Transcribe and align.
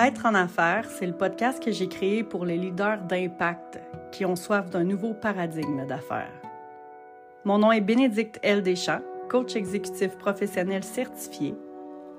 Être 0.00 0.26
en 0.26 0.34
affaires, 0.34 0.84
c'est 0.88 1.06
le 1.06 1.12
podcast 1.12 1.60
que 1.60 1.72
j'ai 1.72 1.88
créé 1.88 2.22
pour 2.22 2.44
les 2.44 2.56
leaders 2.56 3.02
d'impact 3.08 3.80
qui 4.12 4.24
ont 4.24 4.36
soif 4.36 4.70
d'un 4.70 4.84
nouveau 4.84 5.12
paradigme 5.12 5.84
d'affaires. 5.86 6.30
Mon 7.44 7.58
nom 7.58 7.72
est 7.72 7.80
Bénédicte 7.80 8.38
L. 8.44 8.62
Deschamps, 8.62 9.00
coach 9.28 9.56
exécutif 9.56 10.16
professionnel 10.16 10.84
certifié, 10.84 11.56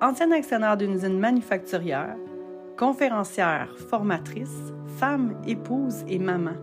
ancien 0.02 0.30
actionnaire 0.32 0.76
d'une 0.76 0.96
usine 0.96 1.18
manufacturière, 1.18 2.18
conférencière, 2.78 3.70
formatrice, 3.90 4.74
femme, 4.98 5.42
épouse 5.48 6.04
et 6.10 6.20
maman. 6.20 6.58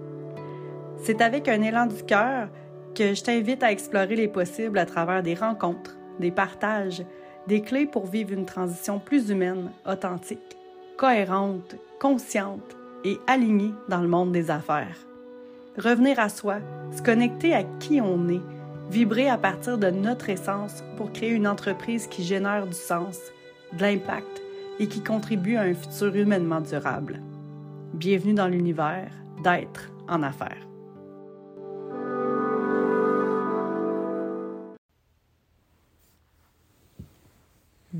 C'est 0.98 1.22
avec 1.22 1.48
un 1.48 1.62
élan 1.62 1.86
du 1.86 2.02
cœur 2.02 2.50
que 2.94 3.14
je 3.14 3.22
t'invite 3.22 3.62
à 3.62 3.72
explorer 3.72 4.16
les 4.16 4.28
possibles 4.28 4.78
à 4.78 4.84
travers 4.84 5.22
des 5.22 5.34
rencontres, 5.34 5.96
des 6.20 6.30
partages, 6.30 7.02
des 7.46 7.62
clés 7.62 7.86
pour 7.86 8.04
vivre 8.04 8.34
une 8.34 8.44
transition 8.44 8.98
plus 8.98 9.30
humaine, 9.30 9.70
authentique 9.86 10.55
cohérente, 10.96 11.76
consciente 12.00 12.76
et 13.04 13.18
alignée 13.26 13.74
dans 13.88 14.00
le 14.00 14.08
monde 14.08 14.32
des 14.32 14.50
affaires. 14.50 14.96
Revenir 15.76 16.18
à 16.18 16.28
soi, 16.28 16.56
se 16.96 17.02
connecter 17.02 17.54
à 17.54 17.64
qui 17.80 18.00
on 18.00 18.28
est, 18.28 18.40
vibrer 18.90 19.28
à 19.28 19.36
partir 19.36 19.76
de 19.76 19.90
notre 19.90 20.30
essence 20.30 20.82
pour 20.96 21.12
créer 21.12 21.30
une 21.30 21.46
entreprise 21.46 22.06
qui 22.06 22.24
génère 22.24 22.66
du 22.66 22.72
sens, 22.72 23.18
de 23.74 23.82
l'impact 23.82 24.42
et 24.78 24.86
qui 24.86 25.02
contribue 25.02 25.56
à 25.56 25.62
un 25.62 25.74
futur 25.74 26.14
humainement 26.14 26.60
durable. 26.60 27.20
Bienvenue 27.92 28.34
dans 28.34 28.48
l'univers 28.48 29.10
d'être 29.42 29.90
en 30.08 30.22
affaires. 30.22 30.65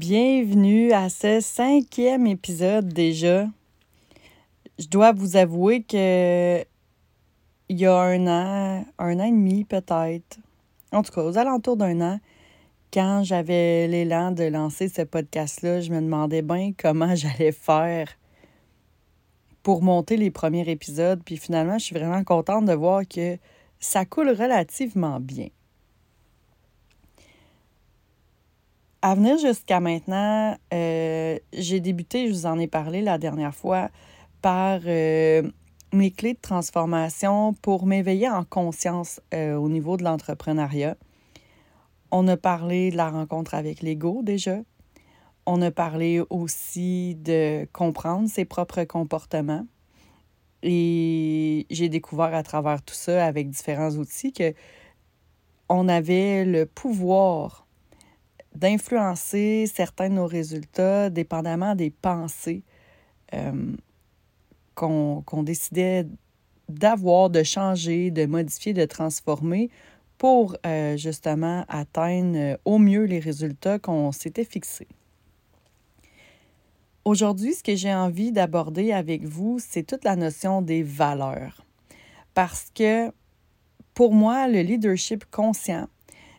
Bienvenue 0.09 0.93
à 0.93 1.09
ce 1.09 1.41
cinquième 1.41 2.29
épisode 2.29 2.87
déjà. 2.93 3.49
Je 4.79 4.87
dois 4.87 5.11
vous 5.11 5.37
avouer 5.37 5.83
que 5.83 6.61
il 7.69 7.77
y 7.77 7.87
a 7.87 7.99
un 7.99 8.27
an, 8.29 8.85
un 9.01 9.19
an 9.19 9.25
et 9.25 9.33
demi 9.33 9.65
peut-être, 9.65 10.39
en 10.93 11.03
tout 11.03 11.13
cas 11.13 11.25
aux 11.25 11.39
alentours 11.39 11.77
d'un 11.77 12.01
an, 12.03 12.21
quand 12.93 13.25
j'avais 13.25 13.89
l'élan 13.89 14.31
de 14.31 14.45
lancer 14.45 14.89
ce 14.89 15.03
podcast-là, 15.03 15.81
je 15.81 15.91
me 15.91 16.01
demandais 16.01 16.43
bien 16.43 16.71
comment 16.81 17.13
j'allais 17.17 17.51
faire 17.51 18.09
pour 19.65 19.83
monter 19.83 20.17
les 20.17 20.31
premiers 20.31 20.71
épisodes. 20.71 21.21
Puis 21.25 21.37
finalement, 21.37 21.79
je 21.79 21.85
suis 21.85 21.97
vraiment 21.97 22.23
contente 22.23 22.67
de 22.67 22.75
voir 22.75 23.03
que 23.09 23.39
ça 23.81 24.05
coule 24.05 24.29
relativement 24.29 25.19
bien. 25.19 25.49
À 29.09 29.15
venir 29.15 29.39
jusqu'à 29.39 29.79
maintenant, 29.79 30.57
euh, 30.75 31.39
j'ai 31.53 31.79
débuté, 31.79 32.27
je 32.27 32.33
vous 32.33 32.47
en 32.47 32.59
ai 32.59 32.67
parlé 32.67 33.03
la 33.03 33.19
dernière 33.19 33.55
fois, 33.55 33.89
par 34.43 34.81
euh, 34.85 35.49
mes 35.93 36.11
clés 36.11 36.35
de 36.35 36.41
transformation 36.41 37.55
pour 37.63 37.87
m'éveiller 37.87 38.29
en 38.29 38.43
conscience 38.43 39.21
euh, 39.33 39.55
au 39.55 39.69
niveau 39.69 39.97
de 39.97 40.03
l'entrepreneuriat. 40.03 40.97
On 42.11 42.27
a 42.27 42.37
parlé 42.37 42.91
de 42.91 42.97
la 42.97 43.09
rencontre 43.09 43.55
avec 43.55 43.81
l'ego 43.81 44.23
déjà. 44.25 44.59
On 45.47 45.63
a 45.63 45.71
parlé 45.71 46.21
aussi 46.29 47.15
de 47.15 47.65
comprendre 47.73 48.29
ses 48.29 48.45
propres 48.45 48.83
comportements. 48.83 49.69
Et 50.65 51.65
j'ai 51.71 51.89
découvert 51.89 52.35
à 52.35 52.43
travers 52.43 52.83
tout 52.83 52.97
ça, 52.97 53.25
avec 53.25 53.51
différents 53.51 53.93
outils, 53.93 54.33
que 54.33 54.53
on 55.69 55.87
avait 55.87 56.45
le 56.45 56.67
pouvoir 56.67 57.66
d'influencer 58.57 59.67
certains 59.73 60.09
de 60.09 60.15
nos 60.15 60.27
résultats 60.27 61.11
dépendamment 61.11 61.75
des 61.75 61.91
pensées 61.91 62.63
euh, 63.35 63.73
qu'on 64.75 65.43
décidait 65.43 66.07
d'avoir, 66.69 67.31
de 67.31 67.43
changer, 67.43 68.11
de 68.11 68.27
modifier, 68.27 68.73
de 68.73 68.85
transformer 68.85 69.71
pour 70.19 70.57
euh, 70.67 70.97
justement 70.97 71.65
atteindre 71.69 72.37
euh, 72.37 72.57
au 72.65 72.79
mieux 72.79 73.05
les 73.05 73.19
résultats 73.19 73.79
qu'on 73.79 74.13
s'était 74.13 74.45
fixés. 74.45 74.89
Aujourd'hui, 77.05 77.55
ce 77.55 77.63
que 77.63 77.77
j'ai 77.77 77.95
envie 77.95 78.33
d'aborder 78.33 78.93
avec 78.93 79.25
vous, 79.25 79.59
c'est 79.61 79.85
toute 79.85 80.05
la 80.05 80.17
notion 80.17 80.61
des 80.61 80.83
valeurs. 80.83 81.65
Parce 82.35 82.71
que 82.75 83.13
pour 83.95 84.13
moi, 84.13 84.49
le 84.49 84.61
leadership 84.61 85.25
conscient, 85.31 85.89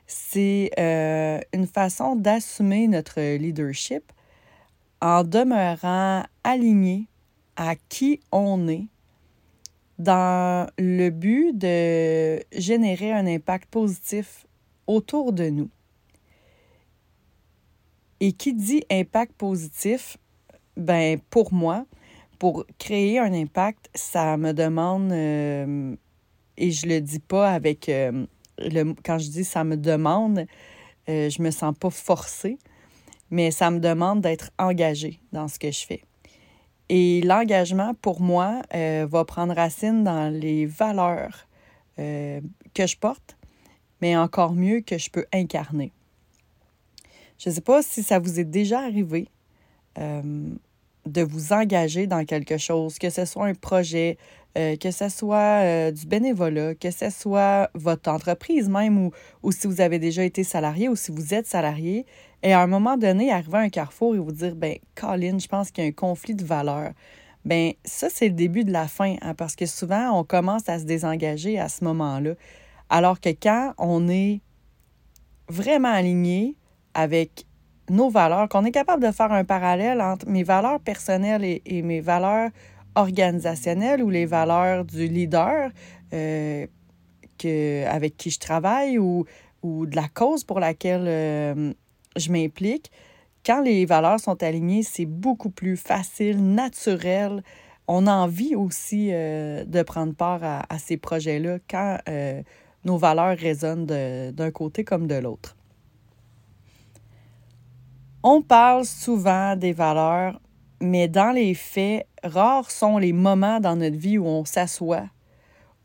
c'est 0.08 0.72
euh, 0.80 1.40
une 1.54 1.68
façon 1.68 2.16
d'assumer 2.16 2.88
notre 2.88 3.20
leadership 3.38 4.12
en 5.02 5.24
demeurant 5.24 6.24
aligné 6.44 7.08
à 7.58 7.76
qui 7.76 8.22
on 8.32 8.68
est 8.68 8.88
dans 10.00 10.70
le 10.78 11.10
but 11.10 11.58
de 11.58 12.42
générer 12.58 13.12
un 13.12 13.28
impact 13.28 13.70
positif 13.70 14.46
autour 14.86 15.34
de 15.34 15.50
nous. 15.50 15.70
Et 18.20 18.32
qui 18.32 18.54
dit 18.54 18.84
impact 18.90 19.34
positif, 19.34 20.18
ben 20.76 21.20
pour 21.30 21.54
moi, 21.54 21.86
pour 22.40 22.66
créer 22.80 23.20
un 23.20 23.34
impact, 23.34 23.90
ça 23.94 24.38
me 24.38 24.54
demande, 24.54 25.12
euh, 25.12 25.96
et 26.58 26.72
je 26.72 26.88
le 26.88 27.02
dis 27.02 27.20
pas 27.20 27.52
avec 27.52 27.90
euh, 27.90 28.26
quand 29.04 29.18
je 29.20 29.30
dis 29.30 29.44
ça 29.44 29.64
me 29.64 29.78
demande, 29.78 30.46
euh, 31.10 31.30
je 31.30 31.42
me 31.42 31.52
sens 31.52 31.76
pas 31.78 31.90
forcée, 31.90 32.58
mais 33.30 33.52
ça 33.52 33.72
me 33.72 33.80
demande 33.80 34.22
d'être 34.22 34.52
engagée 34.58 35.20
dans 35.32 35.48
ce 35.48 35.60
que 35.60 35.72
je 35.72 35.86
fais. 35.86 36.04
Et 36.90 37.22
l'engagement, 37.22 37.94
pour 37.96 38.22
moi, 38.22 38.62
euh, 38.74 39.06
va 39.10 39.26
prendre 39.26 39.54
racine 39.54 40.04
dans 40.04 40.34
les 40.34 40.66
valeurs 40.66 41.48
euh, 42.00 42.40
que 42.74 42.88
je 42.88 42.98
porte, 42.98 43.38
mais 44.02 44.16
encore 44.16 44.54
mieux 44.54 44.82
que 44.82 44.98
je 44.98 45.10
peux 45.10 45.26
incarner. 45.34 45.92
Je 47.38 47.50
ne 47.50 47.56
sais 47.56 47.62
pas 47.62 47.82
si 47.82 48.04
ça 48.04 48.20
vous 48.20 48.40
est 48.40 48.46
déjà 48.46 48.80
arrivé 48.80 49.28
de 51.08 51.22
vous 51.22 51.54
engager 51.54 52.08
dans 52.08 52.26
quelque 52.26 52.58
chose, 52.58 53.00
que 53.00 53.10
ce 53.10 53.26
soit 53.26 53.46
un 53.46 53.54
projet, 53.54 54.18
euh, 54.58 54.76
que 54.76 54.92
ce 54.92 55.10
soit 55.10 55.64
euh, 55.64 55.92
du 55.92 56.06
bénévolat, 56.06 56.76
que 56.76 56.92
ce 56.92 57.10
soit 57.10 57.70
votre 57.74 58.10
entreprise 58.10 58.70
même, 58.70 58.98
ou, 58.98 59.12
ou, 59.44 59.52
si 59.52 59.68
vous 59.68 59.82
avez 59.82 60.00
déjà 60.00 60.24
été 60.24 60.44
salarié 60.44 60.90
ou 60.90 60.96
si 60.96 61.12
vous 61.12 61.34
êtes 61.34 61.48
salarié, 61.48 62.06
et 62.44 62.54
à 62.54 62.62
un 62.62 62.68
moment 62.68 62.98
donné, 62.98 63.32
arriver 63.32 63.58
à 63.58 63.62
un 63.62 63.70
carrefour 63.70 64.16
et 64.16 64.20
vous 64.20 64.32
dire, 64.32 64.56
ben 64.56 64.78
Colin, 64.96 65.40
je 65.40 65.48
pense 65.48 65.72
qu'il 65.72 65.84
y 65.84 65.88
a 65.88 65.90
un 65.90 65.94
conflit 65.94 66.36
de 66.36 66.46
valeurs. 66.46 66.92
Ben 67.46 67.74
ça, 67.86 68.10
c'est 68.10 68.28
le 68.28 68.34
début 68.34 68.64
de 68.64 68.72
la 68.72 68.88
fin, 68.88 69.16
hein, 69.22 69.34
parce 69.34 69.56
que 69.56 69.66
souvent, 69.66 70.20
on 70.20 70.24
commence 70.24 70.68
à 70.70 70.80
se 70.80 70.84
désengager 70.84 71.60
à 71.60 71.70
ce 71.70 71.84
moment-là. 71.86 72.34
Alors 72.90 73.20
que 73.20 73.30
quand 73.30 73.74
on 73.78 74.08
est 74.08 74.42
vraiment 75.50 75.92
aligné 75.92 76.56
avec 76.94 77.47
nos 77.90 78.10
valeurs, 78.10 78.50
qu'on 78.50 78.66
est 78.66 78.72
capable 78.72 79.04
de 79.04 79.12
faire 79.12 79.32
un 79.32 79.44
parallèle 79.44 80.02
entre 80.02 80.28
mes 80.28 80.44
valeurs 80.44 80.80
personnelles 80.80 81.44
et, 81.44 81.82
mes 81.82 82.02
valeurs 82.02 82.50
organisationnelles 82.96 84.04
ou 84.04 84.10
les 84.10 84.26
valeurs 84.26 84.84
du 84.86 85.08
leader 85.08 85.72
euh, 86.14 86.68
que, 87.38 87.86
avec 87.86 88.18
qui 88.18 88.30
je 88.30 88.40
travaille 88.40 88.98
ou, 88.98 89.26
ou 89.62 89.86
de 89.86 89.96
la 89.96 90.08
cause 90.08 90.44
pour 90.44 90.60
laquelle 90.60 91.06
euh, 91.08 91.74
je 92.16 92.32
m'implique, 92.32 92.92
quand 93.46 93.62
les 93.62 93.86
valeurs 93.86 94.20
sont 94.20 94.42
alignées, 94.44 94.84
c'est 94.84 95.06
beaucoup 95.06 95.50
plus 95.50 95.78
facile, 95.78 96.54
naturel. 96.54 97.44
On 97.88 98.08
a 98.08 98.14
envie 98.14 98.56
aussi 98.56 99.10
euh, 99.12 99.64
de 99.64 99.82
prendre 99.84 100.14
part 100.14 100.44
à, 100.44 100.66
à 100.74 100.80
ces 100.80 100.98
projets-là 100.98 101.60
quand 101.70 102.00
nos 102.84 102.98
valeurs 102.98 103.38
résonnent 103.38 103.86
d'un 103.86 104.52
côté 104.52 104.84
comme 104.84 105.08
de 105.08 105.16
l'autre. 105.16 105.57
On 108.24 108.42
parle 108.42 108.86
souvent 108.86 109.56
des 109.56 109.74
valeurs, 109.74 110.40
mais 110.82 111.08
dans 111.08 111.32
les 111.32 111.54
faits, 111.54 112.08
rares 112.24 112.72
sont 112.72 112.98
les 112.98 113.14
moments 113.14 113.60
dans 113.60 113.76
notre 113.76 113.98
vie 113.98 114.18
où 114.18 114.26
on 114.26 114.44
s'assoit, 114.44 115.08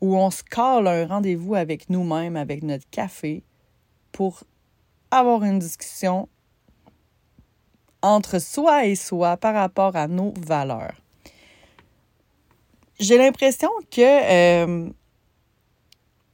où 0.01 0.17
on 0.17 0.31
se 0.31 0.43
cale 0.43 0.87
un 0.87 1.05
rendez-vous 1.05 1.55
avec 1.55 1.89
nous-mêmes, 1.89 2.35
avec 2.35 2.63
notre 2.63 2.89
café, 2.89 3.43
pour 4.11 4.43
avoir 5.11 5.43
une 5.43 5.59
discussion 5.59 6.27
entre 8.01 8.39
soi 8.39 8.85
et 8.85 8.95
soi 8.95 9.37
par 9.37 9.53
rapport 9.53 9.95
à 9.95 10.07
nos 10.07 10.33
valeurs. 10.37 10.95
J'ai 12.99 13.17
l'impression 13.17 13.69
que 13.91 14.01
euh, 14.01 14.89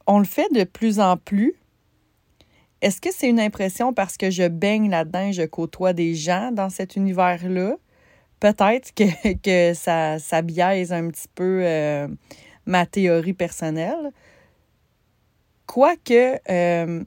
on 0.08 0.20
le 0.20 0.26
fait 0.26 0.52
de 0.54 0.64
plus 0.64 1.00
en 1.00 1.18
plus, 1.18 1.56
est-ce 2.82 3.02
que 3.02 3.10
c'est 3.12 3.28
une 3.28 3.40
impression 3.40 3.94
parce 3.94 4.16
que 4.18 4.30
je 4.30 4.48
baigne 4.48 4.90
là-dedans, 4.90 5.32
je 5.32 5.44
côtoie 5.44 5.94
des 5.94 6.16
gens 6.16 6.52
dans 6.52 6.70
cet 6.70 6.96
univers-là? 6.96 7.76
Peut-être 8.40 8.94
que, 8.94 9.34
que 9.44 9.74
ça, 9.74 10.20
ça, 10.20 10.42
biaise 10.42 10.94
un 10.94 11.10
petit 11.10 11.28
peu 11.36 11.62
euh, 11.64 12.08
ma 12.66 12.86
théorie 12.86 13.34
personnelle. 13.34 14.12
Quoique, 15.66 16.40
euh, 16.50 17.04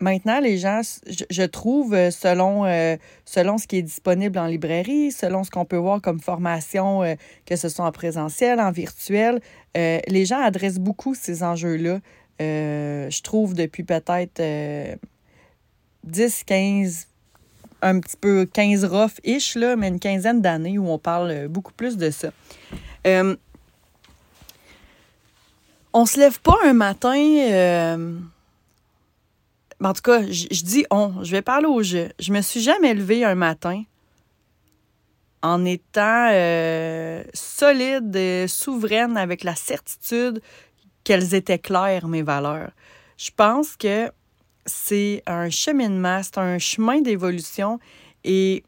maintenant, 0.00 0.38
les 0.38 0.58
gens, 0.58 0.80
je, 1.28 1.42
trouve, 1.42 2.10
selon, 2.10 2.64
selon 3.26 3.58
ce 3.58 3.66
qui 3.66 3.76
est 3.76 3.82
disponible 3.82 4.38
en 4.38 4.46
librairie, 4.46 5.10
selon 5.10 5.44
ce 5.44 5.50
qu'on 5.50 5.66
peut 5.66 5.76
voir 5.76 6.00
comme 6.00 6.20
formation, 6.20 7.02
que 7.44 7.56
ce 7.56 7.68
soit 7.68 7.84
en 7.84 7.92
présentiel, 7.92 8.58
en 8.58 8.70
virtuel, 8.70 9.40
les 9.74 10.24
gens 10.24 10.40
adressent 10.40 10.78
beaucoup 10.78 11.14
ces 11.14 11.42
enjeux-là. 11.42 12.00
Je 12.40 13.22
trouve 13.22 13.54
depuis 13.54 13.84
peut-être 13.84 14.40
10, 16.04 16.44
15, 16.44 17.08
un 17.82 18.00
petit 18.00 18.16
peu 18.16 18.46
15 18.46 18.84
rough-ish, 18.84 19.56
mais 19.76 19.88
une 19.88 20.00
quinzaine 20.00 20.40
d'années 20.40 20.78
où 20.78 20.88
on 20.88 20.98
parle 20.98 21.48
beaucoup 21.48 21.72
plus 21.72 21.96
de 21.96 22.10
ça. 22.10 22.30
Euh, 23.06 23.36
on 25.92 26.06
se 26.06 26.18
lève 26.18 26.40
pas 26.40 26.56
un 26.64 26.72
matin. 26.72 27.16
Euh, 27.16 28.18
en 29.82 29.92
tout 29.92 30.02
cas, 30.02 30.22
je 30.22 30.64
dis 30.64 30.84
on. 30.90 31.22
Je 31.22 31.30
vais 31.30 31.42
parler 31.42 31.66
au 31.66 31.82
jeu. 31.82 32.08
Je 32.18 32.32
me 32.32 32.40
suis 32.40 32.60
jamais 32.60 32.94
levée 32.94 33.24
un 33.24 33.34
matin 33.34 33.84
en 35.42 35.64
étant 35.66 36.30
euh, 36.32 37.22
solide, 37.34 38.46
souveraine, 38.48 39.16
avec 39.16 39.44
la 39.44 39.54
certitude 39.54 40.40
qu'elles 41.04 41.34
étaient 41.34 41.58
claires, 41.58 42.08
mes 42.08 42.22
valeurs. 42.22 42.70
Je 43.16 43.30
pense 43.36 43.76
que 43.76 44.10
c'est 44.66 45.22
un 45.26 45.50
cheminement, 45.50 46.22
c'est 46.22 46.38
un 46.38 46.58
chemin 46.58 47.00
d'évolution 47.00 47.78
et 48.24 48.64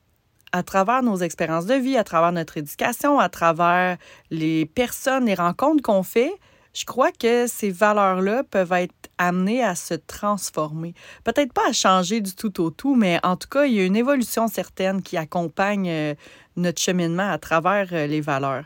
à 0.53 0.63
travers 0.63 1.03
nos 1.03 1.17
expériences 1.17 1.67
de 1.67 1.75
vie, 1.75 1.97
à 1.97 2.05
travers 2.05 2.33
notre 2.33 2.57
éducation, 2.57 3.19
à 3.19 3.29
travers 3.29 3.97
les 4.31 4.67
personnes, 4.67 5.27
les 5.27 5.35
rencontres 5.35 5.83
qu'on 5.83 6.03
fait, 6.03 6.33
je 6.77 6.85
crois 6.85 7.11
que 7.11 7.47
ces 7.47 7.71
valeurs-là 7.71 8.45
peuvent 8.45 8.73
être 8.73 8.93
amenées 9.17 9.65
à 9.65 9.75
se 9.75 9.95
transformer. 9.95 10.93
Peut-être 11.25 11.55
pas 11.55 11.71
à 11.71 11.73
changer 11.73 12.21
du 12.21 12.35
tout 12.35 12.61
au 12.61 12.69
tout, 12.69 12.95
mais 12.95 13.19
en 13.23 13.37
tout 13.37 13.49
cas, 13.49 13.65
il 13.65 13.73
y 13.73 13.81
a 13.81 13.85
une 13.85 13.97
évolution 13.97 14.47
certaine 14.47 15.01
qui 15.01 15.17
accompagne 15.17 15.89
euh, 15.89 16.15
notre 16.57 16.79
cheminement 16.79 17.31
à 17.31 17.39
travers 17.39 17.89
euh, 17.93 18.07
les 18.07 18.21
valeurs. 18.21 18.65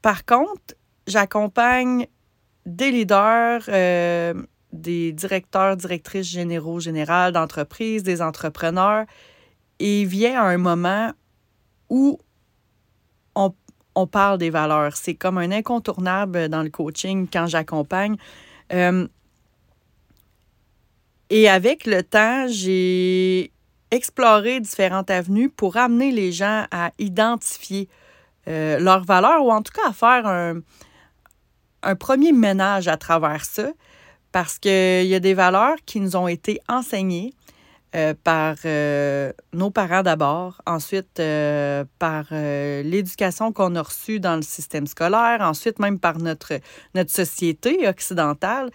Par 0.00 0.24
contre, 0.24 0.76
j'accompagne 1.08 2.06
des 2.66 2.90
leaders, 2.90 3.62
euh, 3.68 4.34
des 4.72 5.12
directeurs, 5.12 5.76
directrices 5.76 6.28
généraux, 6.28 6.80
générales 6.80 7.32
d'entreprises, 7.32 8.02
des 8.02 8.22
entrepreneurs, 8.22 9.06
et 9.78 10.04
vient 10.04 10.42
un 10.42 10.58
moment 10.58 11.12
où 11.88 12.18
on, 13.34 14.06
parle 14.06 14.38
des 14.38 14.50
valeurs. 14.50 14.96
C'est 14.96 15.16
comme 15.16 15.38
un 15.38 15.50
incontournable 15.50 16.48
dans 16.48 16.62
le 16.62 16.70
coaching 16.70 17.26
quand 17.32 17.48
j'accompagne. 17.48 18.16
Euh, 18.72 19.08
et 21.30 21.48
avec 21.48 21.84
le 21.84 22.04
temps, 22.04 22.46
j'ai 22.48 23.50
exploré 23.90 24.60
différentes 24.60 25.10
avenues 25.10 25.50
pour 25.50 25.76
amener 25.76 26.12
les 26.12 26.30
gens 26.30 26.66
à 26.70 26.92
identifier 27.00 27.88
euh, 28.46 28.78
leurs 28.78 29.04
valeurs 29.04 29.44
ou 29.44 29.50
en 29.50 29.62
tout 29.62 29.72
cas 29.72 29.88
à 29.88 29.92
faire 29.92 30.26
un, 30.26 30.60
un 31.82 31.94
premier 31.94 32.32
ménage 32.32 32.88
à 32.88 32.96
travers 32.96 33.44
ça 33.44 33.68
parce 34.32 34.58
qu'il 34.58 35.06
y 35.06 35.14
a 35.14 35.20
des 35.20 35.34
valeurs 35.34 35.76
qui 35.86 36.00
nous 36.00 36.16
ont 36.16 36.28
été 36.28 36.60
enseignées 36.68 37.32
euh, 37.94 38.12
par 38.22 38.56
euh, 38.66 39.32
nos 39.54 39.70
parents 39.70 40.02
d'abord, 40.02 40.60
ensuite 40.66 41.20
euh, 41.20 41.84
par 41.98 42.26
l'éducation 42.30 43.50
qu'on 43.50 43.74
a 43.76 43.82
reçue 43.82 44.20
dans 44.20 44.36
le 44.36 44.42
système 44.42 44.86
scolaire, 44.86 45.38
ensuite 45.40 45.78
même 45.78 45.98
par 45.98 46.18
notre, 46.18 46.60
notre 46.94 47.10
société 47.10 47.88
occidentale. 47.88 48.70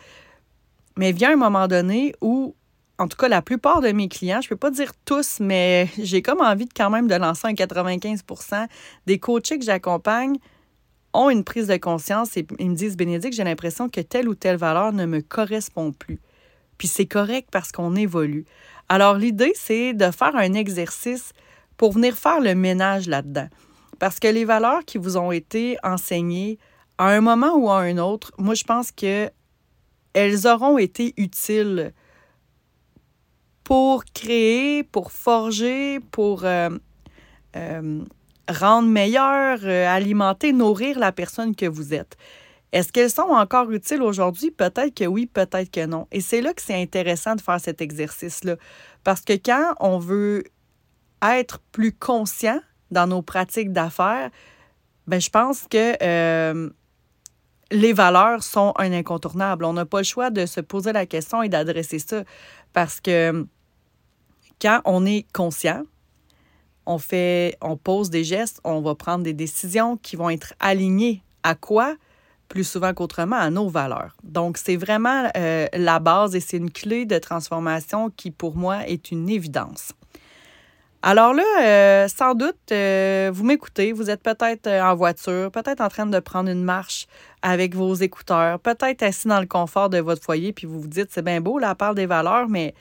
Mais 0.97 1.11
vient 1.11 1.33
un 1.33 1.35
moment 1.35 1.67
donné 1.67 2.15
où, 2.21 2.56
en 2.97 3.07
tout 3.07 3.17
cas, 3.17 3.27
la 3.27 3.44
plupart 3.44 3.81
de 3.81 3.91
mes 3.91 4.07
clients, 4.07 4.41
je 4.41 4.47
ne 4.47 4.49
peux 4.49 4.57
pas 4.57 4.71
dire 4.71 4.94
tous, 5.06 5.39
mais 5.39 5.89
j'ai 5.99 6.23
comme 6.23 6.41
envie 6.41 6.65
de 6.65 6.73
quand 6.75 6.89
même 6.89 7.07
de 7.07 7.15
lancer 7.15 7.47
un 7.47 7.53
95 7.53 8.23
des 9.06 9.19
coachés 9.19 9.59
que 9.59 9.65
j'accompagne 9.65 10.38
ont 11.13 11.30
une 11.30 11.44
prise 11.44 11.68
de 11.68 11.77
conscience 11.77 12.36
et 12.38 12.45
ils 12.60 12.69
me 12.69 12.75
disent, 12.75 12.98
Bénédicte, 12.98 13.36
j'ai 13.36 13.44
l'impression 13.44 13.89
que 13.89 14.01
telle 14.01 14.27
ou 14.27 14.36
telle 14.36 14.57
valeur 14.57 14.94
ne 14.94 15.06
me 15.06 15.21
correspond 15.21 15.92
plus. 15.92 16.19
Puis 16.77 16.88
c'est 16.88 17.06
correct 17.06 17.50
parce 17.51 17.71
qu'on 17.71 17.95
évolue. 17.95 18.45
Alors, 18.89 19.18
l'idée, 19.18 19.54
c'est 19.56 19.94
de 19.94 20.12
faire 20.12 20.36
un 20.36 20.54
exercice 20.54 21.33
pour 21.77 21.94
venir 21.94 22.15
faire 22.15 22.39
le 22.39 22.56
ménage 22.56 23.07
là-dedans. 23.07 23.48
Parce 24.00 24.19
que 24.19 24.27
les 24.27 24.45
valeurs 24.45 24.83
qui 24.86 24.98
vous 24.98 25.18
ont 25.18 25.31
été 25.31 25.77
enseignées 25.83 26.57
à 26.98 27.07
un 27.07 27.21
moment 27.21 27.56
ou 27.56 27.69
à 27.69 27.80
un 27.80 27.98
autre, 27.98 28.31
moi, 28.38 28.54
je 28.54 28.63
pense 28.63 28.92
que 28.92 29.30
elles 30.13 30.45
auront 30.48 30.77
été 30.77 31.13
utiles 31.18 31.94
pour 33.63 34.04
créer, 34.06 34.83
pour 34.83 35.12
forger, 35.12 36.00
pour 36.12 36.44
euh, 36.44 36.69
euh, 37.56 38.04
rendre 38.50 38.90
meilleur, 38.90 39.60
euh, 39.63 39.88
alimenter, 39.88 40.54
nourrir 40.54 41.00
la 41.00 41.12
personne 41.12 41.56
que 41.56 41.66
vous 41.66 41.94
êtes. 41.94 42.18
Est-ce 42.72 42.92
qu'elles 42.92 43.12
sont 43.12 43.22
encore 43.22 43.69
utiles 43.72 44.01
aujourd'hui? 44.01 44.50
Peut-être 44.50 44.95
que 44.95 45.06
oui, 45.06 45.28
peut-être 45.28 45.69
que 45.69 45.86
non. 45.86 46.07
Et 46.12 46.22
c'est 46.22 46.42
là 46.42 46.54
que 46.54 46.62
c'est 46.62 46.81
intéressant 46.81 47.36
de 47.36 47.42
faire 47.42 47.60
cet 47.60 47.81
exercice-là. 47.81 48.56
Parce 49.04 49.22
que 49.22 49.34
quand 49.34 49.75
on 49.80 50.00
veut 50.00 50.44
être 51.22 51.60
plus 51.72 51.92
conscient 51.92 52.60
dans 52.90 53.06
nos 53.06 53.22
pratiques 53.22 53.72
d'affaires, 53.72 54.31
ben, 55.06 55.22
je 55.22 55.30
pense 55.30 55.68
que 55.69 55.95
euh, 56.01 56.69
les 57.72 57.94
valeurs 57.94 58.42
sont 58.42 58.74
un 58.78 58.92
incontournable. 58.92 59.66
On 59.66 59.74
n'a 59.74 59.86
pas 59.86 60.00
le 60.00 60.06
choix 60.06 60.31
de 60.31 60.45
se 60.45 60.60
poser 60.60 60.94
la 60.94 61.06
question 61.06 61.44
et 61.44 61.50
d'adresser 61.50 62.00
ça. 62.00 62.24
Parce 62.74 63.00
que 63.00 63.45
quand 64.60 64.81
on 64.86 65.06
est 65.06 65.28
conscient, 65.31 65.84
on 66.85 66.97
fait, 66.97 67.57
on 67.62 67.77
pose 67.77 68.09
des 68.09 68.24
gestes, 68.24 68.59
on 68.63 68.81
va 68.81 68.95
prendre 68.95 69.24
des 69.24 69.33
décisions 69.33 69.97
qui 69.97 70.15
vont 70.15 70.30
être 70.30 70.53
alignées 70.59 71.24
à 71.44 71.56
quoi? 71.56 71.95
plus 72.53 72.63
souvent 72.63 72.94
qu'autrement 72.94 73.38
à 73.38 73.50
nos 73.50 73.68
valeurs. 73.68 74.15
Donc, 74.24 74.57
c'est 74.57 74.75
vraiment 74.75 75.27
euh, 75.35 75.65
la 75.74 75.97
base 75.97 76.35
et 76.35 76.39
c'est 76.39 76.57
une 76.57 76.69
clé 76.69 77.06
de 77.06 77.18
transformation 77.18 78.12
qui, 78.15 78.30
pour 78.30 78.56
moi, 78.56 78.88
est 78.88 79.09
une 79.09 79.27
évidence. 79.27 79.94
Alors 81.01 81.33
là, 81.33 81.44
euh, 81.62 82.07
sans 82.07 82.35
doute, 82.35 82.56
euh, 82.71 83.31
vous 83.33 83.44
m'écoutez, 83.44 83.91
vous 83.91 84.12
êtes 84.12 84.21
peut-être 84.21 84.68
en 84.69 84.95
voiture, 84.95 85.51
peut-être 85.51 85.81
en 85.81 85.89
train 85.89 86.06
de 86.06 86.19
prendre 86.19 86.50
une 86.50 86.63
marche 86.63 87.07
avec 87.41 87.75
vos 87.75 87.95
écouteurs, 87.95 88.59
peut-être 88.59 89.01
assis 89.01 89.27
dans 89.27 89.41
le 89.41 89.47
confort 89.47 89.89
de 89.89 89.97
votre 89.97 90.24
foyer, 90.24 90.53
puis 90.53 90.65
vous 90.65 90.80
vous 90.80 90.88
dites, 90.88 91.07
c'est 91.09 91.24
bien 91.24 91.41
beau, 91.41 91.57
la 91.57 91.74
part 91.74 91.95
des 91.95 92.06
valeurs, 92.06 92.47
mais 92.47 92.75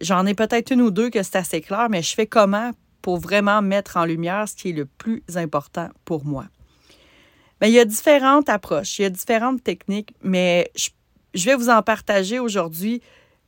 j'en 0.00 0.24
ai 0.24 0.34
peut-être 0.34 0.70
une 0.70 0.80
ou 0.80 0.90
deux 0.90 1.10
que 1.10 1.22
c'est 1.22 1.36
assez 1.36 1.60
clair, 1.60 1.88
mais 1.90 2.00
je 2.00 2.14
fais 2.14 2.26
comment 2.26 2.70
pour 3.02 3.18
vraiment 3.18 3.62
mettre 3.62 3.96
en 3.96 4.04
lumière 4.04 4.48
ce 4.48 4.54
qui 4.54 4.70
est 4.70 4.72
le 4.72 4.86
plus 4.86 5.22
important 5.36 5.88
pour 6.04 6.24
moi? 6.24 6.46
Mais 7.60 7.70
il 7.70 7.74
y 7.74 7.78
a 7.78 7.84
différentes 7.84 8.48
approches, 8.48 8.98
il 8.98 9.02
y 9.02 9.04
a 9.04 9.10
différentes 9.10 9.62
techniques, 9.62 10.14
mais 10.22 10.70
je, 10.74 11.44
vais 11.44 11.54
vous 11.54 11.68
en 11.68 11.82
partager 11.82 12.38
aujourd'hui. 12.38 13.02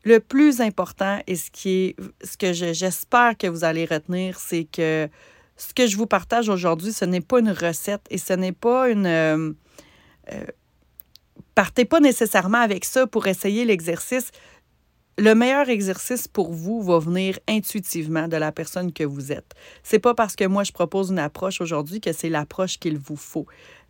Le 0.05 0.19
plus 0.19 0.61
important 0.61 1.21
et 1.29 1.37
ce 1.37 2.37
que 2.37 2.53
j'espère 2.53 3.39
que 3.39 3.47
vous 3.47 3.63
allez 3.63 3.85
retenir, 3.85 4.39
c'est 4.39 4.65
que 4.65 5.09
ce 5.57 5.73
que 5.73 5.87
je 5.87 5.97
vous 5.97 6.07
partage 6.07 6.49
aujourd'hui, 6.49 6.93
ce 6.93 7.05
n'est 7.05 7.21
pas 7.21 7.39
une 7.39 7.53
recette 7.53 8.03
et 8.11 8.19
ce 8.19 8.33
n'est 8.33 8.53
pas 8.53 8.89
une 8.89 9.07
euh, 9.07 9.53
euh, 10.33 10.45
partez 11.55 11.85
pas 11.85 12.01
nécessairement 12.01 12.59
avec 12.59 12.85
ça 12.85 13.07
pour 13.07 13.27
essayer 13.27 13.65
l'exercice. 13.65 14.31
Le 15.19 15.35
meilleur 15.35 15.69
exercice 15.69 16.27
pour 16.27 16.53
vous 16.53 16.83
va 16.83 16.99
venir 16.99 17.39
intuitivement 17.47 18.29
de 18.29 18.37
la 18.39 18.51
personne 18.51 18.93
que 18.93 19.05
vous 19.05 19.31
êtes. 19.31 19.53
C'est 19.83 19.99
pas 19.99 20.15
parce 20.15 20.37
que 20.37 20.45
moi 20.45 20.65
je 20.65 20.73
propose 20.73 21.11
une 21.11 21.19
approche 21.19 21.61
aujourd'hui 21.61 22.01
que 22.01 22.13
c'est 22.13 22.31
l'approche 22.31 22.79
qu'il 22.79 22.99
vous 22.99 23.17
faut. 23.17 23.47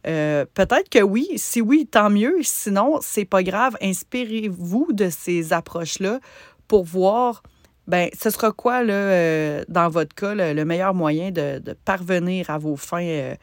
Euh, 0.06 0.44
peut-être 0.54 0.88
que 0.88 1.02
oui. 1.02 1.28
Si 1.36 1.60
oui, 1.60 1.86
tant 1.90 2.10
mieux. 2.10 2.38
Sinon, 2.42 2.98
c'est 3.02 3.24
pas 3.24 3.42
grave. 3.42 3.76
Inspirez-vous 3.80 4.88
de 4.92 5.10
ces 5.10 5.52
approches-là 5.52 6.18
pour 6.66 6.84
voir, 6.84 7.42
ben, 7.86 8.10
ce 8.18 8.30
sera 8.30 8.50
quoi, 8.52 8.82
là, 8.82 8.92
euh, 8.92 9.64
dans 9.68 9.88
votre 9.88 10.14
cas, 10.14 10.34
le, 10.34 10.64
meilleur 10.64 10.94
moyen 10.94 11.30
de, 11.30 11.60
parvenir 11.84 12.50
à 12.50 12.58
vos 12.58 12.76
fins 12.76 13.04
euh, 13.04 13.34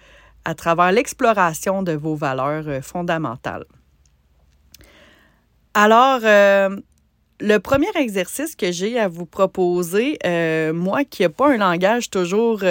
à 0.44 0.54
travers 0.54 0.92
l'exploration 0.92 1.84
de 1.84 1.94
vos 1.94 2.16
valeurs 2.16 2.84
fondamentales. 2.84 3.66
Alors, 5.74 6.22
le 7.40 7.58
premier 7.58 7.90
exercice 7.96 8.56
que 8.56 8.72
j'ai 8.72 9.00
à 9.00 9.08
vous 9.08 9.26
proposer, 9.26 10.18
moi 10.74 11.04
qui 11.04 11.24
n'ai 11.24 11.30
pas 11.30 11.52
un 11.54 11.58
langage 11.58 12.10
toujours 12.10 12.64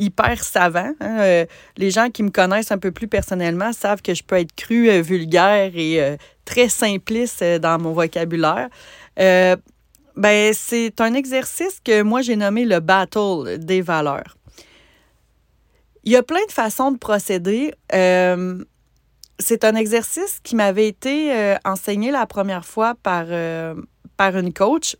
hyper 0.00 0.42
savant. 0.42 0.92
Hein. 1.00 1.20
Euh, 1.20 1.46
les 1.76 1.90
gens 1.90 2.10
qui 2.10 2.22
me 2.24 2.30
connaissent 2.30 2.72
un 2.72 2.78
peu 2.78 2.90
plus 2.90 3.06
personnellement 3.06 3.72
savent 3.72 4.02
que 4.02 4.14
je 4.14 4.24
peux 4.24 4.36
être 4.36 4.54
cru, 4.56 4.90
euh, 4.90 5.02
vulgaire 5.02 5.70
et 5.74 6.02
euh, 6.02 6.16
très 6.44 6.68
simpliste 6.68 7.44
dans 7.44 7.78
mon 7.78 7.92
vocabulaire. 7.92 8.68
ben, 9.16 10.52
c'est 10.54 11.00
un 11.00 11.14
exercice 11.14 11.80
que 11.84 12.02
moi 12.02 12.22
j'ai 12.22 12.36
nommé 12.36 12.64
le 12.64 12.80
battle 12.80 13.58
des 13.58 13.82
valeurs. 13.82 14.36
Il 16.04 16.12
y 16.12 16.16
a 16.16 16.22
plein 16.22 16.44
de 16.48 16.52
façons 16.52 16.90
de 16.90 16.98
procéder. 16.98 17.72
C'est 19.40 19.64
un 19.64 19.74
exercice 19.74 20.38
qui 20.44 20.54
m'avait 20.54 20.86
été 20.86 21.56
enseigné 21.64 22.10
la 22.10 22.26
première 22.26 22.64
fois 22.64 22.94
par, 23.02 23.26
par 24.16 24.36
une 24.36 24.52
coach. 24.52 24.96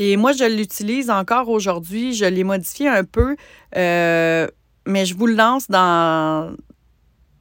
Et 0.00 0.16
moi, 0.16 0.30
je 0.30 0.44
l'utilise 0.44 1.10
encore 1.10 1.48
aujourd'hui. 1.48 2.14
Je 2.14 2.24
l'ai 2.24 2.44
modifié 2.44 2.88
un 2.88 3.02
peu, 3.02 3.34
euh, 3.76 4.46
mais 4.86 5.04
je 5.04 5.16
vous 5.16 5.26
le 5.26 5.34
lance 5.34 5.68
dans, 5.68 6.54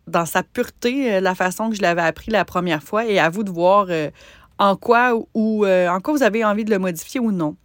dans 0.08 0.26
sa 0.26 0.42
pureté, 0.42 1.14
euh, 1.14 1.20
la 1.20 1.36
façon 1.36 1.70
que 1.70 1.76
je 1.76 1.84
l'avais 1.84 2.02
appris 2.02 2.32
la 2.32 2.46
première 2.46 2.82
fois, 2.82 3.06
et 3.06 3.20
à 3.20 3.30
vous 3.30 3.44
de 3.44 3.52
voir 3.52 3.86
euh, 3.92 4.10
en 4.58 4.76
quoi 4.76 5.14
ou 5.36 5.68
en 5.68 6.00
quoi 6.00 6.16
vous 6.16 6.24
avez 6.24 6.44
envie 6.44 6.66
de 6.66 6.72
le 6.72 6.80
modifier 6.80 7.20
ou 7.20 7.32
non. 7.32 7.56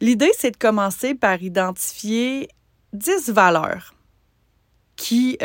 L'idée, 0.00 0.32
c'est 0.36 0.50
de 0.50 0.56
commencer 0.56 1.14
par 1.14 1.40
identifier 1.40 2.48
10 2.92 3.30
valeurs 3.30 3.94
qui 5.00 5.38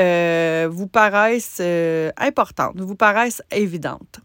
vous 0.70 0.88
paraissent 0.88 1.62
importantes, 2.18 2.78
vous 2.78 2.96
paraissent 2.96 3.42
évidentes. 3.52 4.20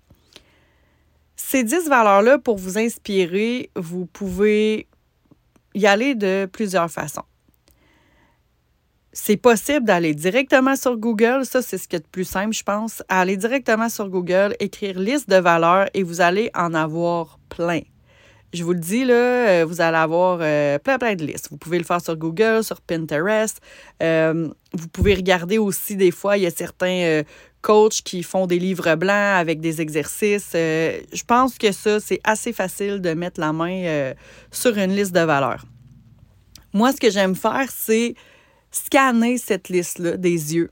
Ces 1.36 1.62
10 1.62 1.88
valeurs-là, 1.88 2.38
pour 2.38 2.58
vous 2.58 2.78
inspirer, 2.78 3.70
vous 3.76 4.06
pouvez 4.06 4.88
y 5.74 5.86
aller 5.86 6.16
de 6.16 6.48
plusieurs 6.52 6.90
façons. 6.90 7.22
C'est 9.12 9.36
possible 9.36 9.86
d'aller 9.86 10.14
directement 10.14 10.74
sur 10.74 10.96
Google, 10.96 11.44
ça 11.44 11.62
c'est 11.62 11.78
ce 11.78 11.86
qui 11.86 11.94
est 11.96 12.04
le 12.04 12.10
plus 12.10 12.24
simple, 12.24 12.52
je 12.52 12.64
pense. 12.64 13.02
Aller 13.08 13.36
directement 13.36 13.88
sur 13.88 14.08
Google, 14.08 14.56
écrire 14.58 14.98
liste 14.98 15.30
de 15.30 15.36
valeurs 15.36 15.86
et 15.94 16.02
vous 16.02 16.20
allez 16.20 16.50
en 16.54 16.74
avoir 16.74 17.38
plein. 17.48 17.82
Je 18.52 18.64
vous 18.64 18.72
le 18.72 18.80
dis, 18.80 19.04
là, 19.04 19.14
euh, 19.14 19.64
vous 19.64 19.80
allez 19.80 19.96
avoir 19.96 20.40
euh, 20.42 20.78
plein, 20.80 20.98
plein 20.98 21.14
de 21.14 21.24
listes. 21.24 21.48
Vous 21.50 21.56
pouvez 21.56 21.78
le 21.78 21.84
faire 21.84 22.00
sur 22.00 22.16
Google, 22.16 22.64
sur 22.64 22.80
Pinterest. 22.80 23.60
Euh, 24.02 24.48
vous 24.72 24.88
pouvez 24.88 25.14
regarder 25.14 25.58
aussi, 25.58 25.94
des 25.94 26.10
fois, 26.10 26.36
il 26.36 26.42
y 26.42 26.46
a 26.46 26.50
certains 26.50 27.22
coachs 27.62 28.02
qui 28.02 28.24
font 28.24 28.46
des 28.46 28.58
livres 28.58 28.96
blancs 28.96 29.38
avec 29.38 29.60
des 29.60 29.80
exercices. 29.80 30.50
je 30.52 31.24
pense 31.26 31.58
que 31.58 31.70
ça, 31.70 32.00
c'est 32.00 32.20
assez 32.24 32.52
facile 32.52 33.00
de 33.00 33.12
mettre 33.14 33.40
la 33.40 33.52
main 33.52 34.12
sur 34.50 34.76
une 34.76 34.96
liste 34.96 35.12
de 35.12 35.20
valeurs. 35.20 35.64
Moi, 36.72 36.92
ce 36.92 36.96
que 36.96 37.10
j'aime 37.10 37.34
faire, 37.34 37.68
c'est 37.68 38.14
scanner 38.70 39.38
cette 39.38 39.68
liste-là 39.68 40.16
des 40.16 40.54
yeux 40.54 40.70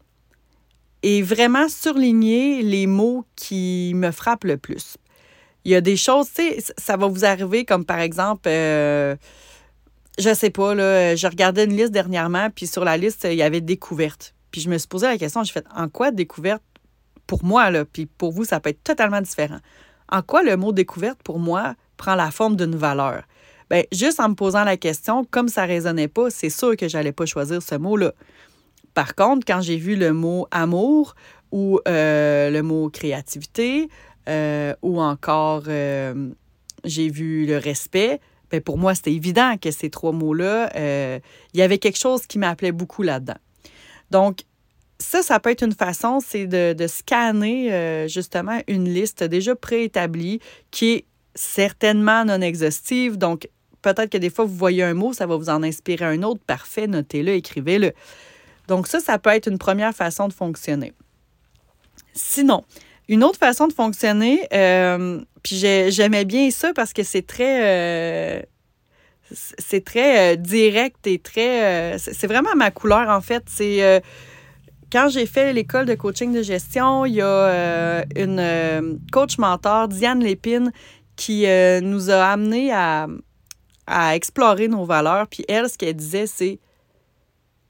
et 1.02 1.23
vraiment 1.23 1.68
surligner 1.68 2.62
les 2.62 2.87
mots 2.87 3.25
qui 3.37 3.92
me 3.94 4.11
frappent 4.11 4.44
le 4.44 4.56
plus 4.56 4.97
il 5.64 5.72
y 5.72 5.74
a 5.74 5.80
des 5.80 5.96
choses, 5.96 6.28
tu 6.32 6.42
sais, 6.42 6.72
ça 6.78 6.96
va 6.96 7.06
vous 7.06 7.24
arriver 7.24 7.64
comme 7.64 7.84
par 7.84 7.98
exemple, 7.98 8.48
euh, 8.48 9.16
je 10.18 10.32
sais 10.34 10.50
pas, 10.50 10.74
je 10.74 11.26
regardais 11.26 11.64
une 11.64 11.76
liste 11.76 11.92
dernièrement, 11.92 12.48
puis 12.50 12.66
sur 12.66 12.84
la 12.84 12.96
liste, 12.96 13.26
il 13.30 13.36
y 13.36 13.42
avait 13.42 13.60
découverte. 13.60 14.34
Puis 14.50 14.60
je 14.60 14.70
me 14.70 14.78
suis 14.78 14.88
posé 14.88 15.06
la 15.06 15.18
question, 15.18 15.44
j'ai 15.44 15.52
fait, 15.52 15.66
en 15.74 15.88
quoi 15.88 16.10
découverte 16.10 16.62
pour 17.26 17.44
moi, 17.44 17.70
là, 17.70 17.84
puis 17.84 18.06
pour 18.06 18.32
vous, 18.32 18.44
ça 18.44 18.58
peut 18.58 18.70
être 18.70 18.82
totalement 18.82 19.20
différent. 19.20 19.58
En 20.10 20.22
quoi 20.22 20.42
le 20.42 20.56
mot 20.56 20.72
découverte, 20.72 21.22
pour 21.22 21.38
moi, 21.38 21.74
prend 21.98 22.14
la 22.14 22.30
forme 22.30 22.56
d'une 22.56 22.74
valeur? 22.74 23.22
Bien, 23.70 23.82
juste 23.92 24.18
en 24.18 24.30
me 24.30 24.34
posant 24.34 24.64
la 24.64 24.78
question, 24.78 25.24
comme 25.30 25.48
ça 25.48 25.64
résonnait 25.64 26.08
pas, 26.08 26.30
c'est 26.30 26.48
sûr 26.48 26.74
que 26.76 26.88
j'allais 26.88 27.12
pas 27.12 27.26
choisir 27.26 27.60
ce 27.60 27.74
mot-là. 27.74 28.12
Par 28.94 29.14
contre, 29.14 29.44
quand 29.46 29.60
j'ai 29.60 29.76
vu 29.76 29.94
le 29.94 30.14
mot 30.14 30.48
amour 30.50 31.14
ou 31.52 31.78
euh, 31.86 32.50
le 32.50 32.62
mot 32.62 32.88
créativité 32.88 33.88
euh, 34.28 34.75
ou 34.82 35.00
encore 35.00 35.64
euh, 35.68 36.30
j'ai 36.85 37.08
vu 37.08 37.47
le 37.47 37.56
respect. 37.56 38.20
Bien, 38.50 38.61
pour 38.61 38.78
moi, 38.78 38.94
c'était 38.94 39.12
évident 39.12 39.56
que 39.56 39.70
ces 39.70 39.90
trois 39.90 40.12
mots-là, 40.12 40.70
euh, 40.76 41.18
il 41.54 41.61
y 41.61 41.62
avait 41.62 41.78
quelque 41.78 41.99
chose 41.99 42.26
qui 42.26 42.38
m'appelait 42.38 42.73
beaucoup 42.73 43.02
là-dedans. 43.02 43.38
Donc, 44.11 44.40
ça, 44.99 45.23
ça 45.23 45.38
peut 45.38 45.50
être 45.50 45.62
une 45.62 45.75
façon, 45.75 46.20
c'est 46.20 46.47
de, 46.47 46.73
de, 46.73 46.87
scanner 46.87 48.06
justement 48.08 48.61
une 48.66 48.92
liste 48.92 49.23
déjà 49.23 49.54
préétablie 49.54 50.40
qui 50.70 50.90
est 50.90 51.04
certainement 51.35 52.25
non 52.25 52.40
exhaustive. 52.40 53.16
Donc, 53.16 53.49
peut-être 53.82 54.11
que 54.11 54.18
des 54.18 54.30
fois, 54.30 54.44
vous 54.44 54.56
voyez 54.56 54.82
un 54.82 54.94
mot, 54.94 55.12
ça 55.12 55.26
va 55.26 55.37
vous 55.37 55.50
en 55.50 55.62
inspirer 55.62 56.04
un 56.04 56.23
autre. 56.23 56.40
Parfait, 56.47 56.87
notez-le, 56.87 57.32
écrivez-le. 57.32 57.92
Donc, 58.66 58.88
ça, 58.88 58.99
ça 58.99 59.18
peut 59.18 59.30
être 59.30 59.47
une 59.49 59.58
première 59.58 59.94
façon 59.94 60.26
de 60.26 60.32
fonctionner. 60.32 60.92
Sinon, 62.12 62.64
une 63.08 63.24
autre 63.24 63.38
façon 63.38 63.66
de 63.66 63.72
fonctionner, 63.72 64.46
euh, 64.52 65.20
puis 65.42 65.56
j'aimais 65.56 66.24
bien 66.24 66.50
ça 66.50 66.72
parce 66.74 66.92
que 66.92 67.02
c'est 67.02 67.26
très, 67.26 68.40
euh, 68.40 68.42
euh, 69.96 70.36
direct 70.36 71.06
et 71.06 71.18
très, 71.18 71.98
c'est 71.98 72.26
vraiment 72.26 72.54
ma 72.54 72.70
couleur 72.70 73.08
en 73.08 73.22
fait. 73.22 73.44
C'est 73.46 74.02
quand 74.92 75.08
j'ai 75.08 75.26
fait 75.26 75.52
l'école 75.52 75.86
de 75.86 75.94
coaching 75.94 76.34
de 76.34 76.42
gestion, 76.42 77.06
il 77.06 77.14
y 77.14 77.22
a 77.22 78.04
une 78.14 79.00
coach 79.10 79.38
mentor, 79.38 79.88
Diane 79.88 80.20
Lépine, 80.20 80.70
qui 81.16 81.46
nous 81.82 82.10
a 82.10 82.26
amené 82.26 82.72
à, 82.72 83.06
à 83.86 84.16
explorer 84.16 84.68
nos 84.68 84.84
valeurs. 84.84 85.26
Puis 85.28 85.44
elle, 85.48 85.68
ce 85.70 85.78
qu'elle 85.78 85.96
disait, 85.96 86.26
c'est 86.26 86.58